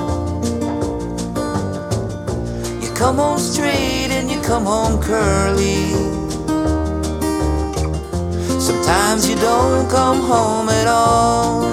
You 2.82 2.92
come 2.94 3.16
home 3.16 3.40
straight 3.40 4.12
and 4.12 4.30
you 4.30 4.40
come 4.42 4.66
home 4.66 5.02
curly. 5.02 5.94
Sometimes 8.60 9.28
you 9.30 9.36
don't 9.38 9.90
come 9.90 10.20
home 10.20 10.68
at 10.70 10.88
all. 10.88 11.64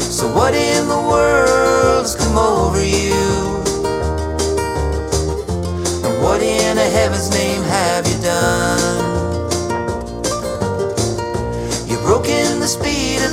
So, 0.00 0.34
what 0.34 0.54
in 0.54 0.88
the 0.88 0.96
world's 1.10 1.51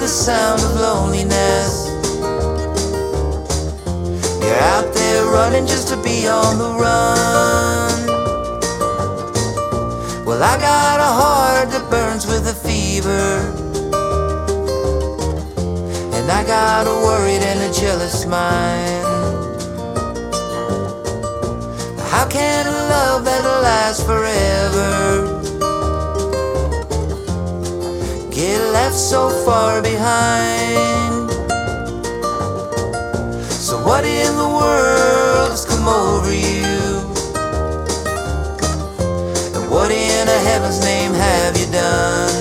sound 0.09 0.59
of 0.61 0.73
loneliness. 0.79 1.87
You're 4.41 4.63
out 4.73 4.91
there 4.91 5.25
running 5.25 5.67
just 5.67 5.87
to 5.89 5.97
be 6.01 6.27
on 6.27 6.57
the 6.57 6.71
run. 6.83 8.05
Well, 10.25 10.41
I 10.41 10.57
got 10.59 10.99
a 10.99 11.11
heart 11.21 11.69
that 11.69 11.87
burns 11.91 12.25
with 12.25 12.47
a 12.47 12.55
fever. 12.55 13.53
And 16.15 16.31
I 16.31 16.43
got 16.43 16.87
a 16.87 16.95
worried 17.05 17.43
and 17.43 17.59
a 17.69 17.71
jealous 17.79 18.25
mind. 18.25 19.05
How 22.09 22.27
can 22.27 22.65
a 22.65 22.71
love 22.71 23.25
that'll 23.25 23.61
last 23.61 24.05
forever 24.07 25.38
get 28.39 28.71
left 28.71 28.95
so 28.95 29.29
far 29.43 29.81
behind? 29.81 31.29
So, 33.67 33.83
what 33.85 34.05
in 34.05 34.31
the 34.37 34.49
world 34.59 35.51
has 35.51 35.65
come 35.65 35.87
over 35.89 36.33
you? 36.33 36.79
And 39.55 39.69
what 39.69 39.91
in 39.91 40.25
a 40.37 40.39
heaven's 40.49 40.79
name 40.79 41.11
have 41.13 41.57
you 41.57 41.67
done? 41.69 42.39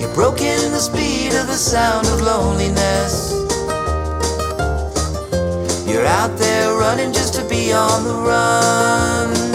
You've 0.00 0.14
broken 0.14 0.70
the 0.70 0.82
speed 0.90 1.34
of 1.34 1.48
the 1.48 1.60
sound 1.72 2.06
of 2.06 2.20
loneliness. 2.20 3.32
You're 5.88 6.06
out 6.06 6.38
there 6.38 6.76
running 6.76 7.12
just 7.12 7.34
to 7.34 7.44
be 7.48 7.72
on 7.72 8.04
the 8.04 8.14
run. 8.14 9.51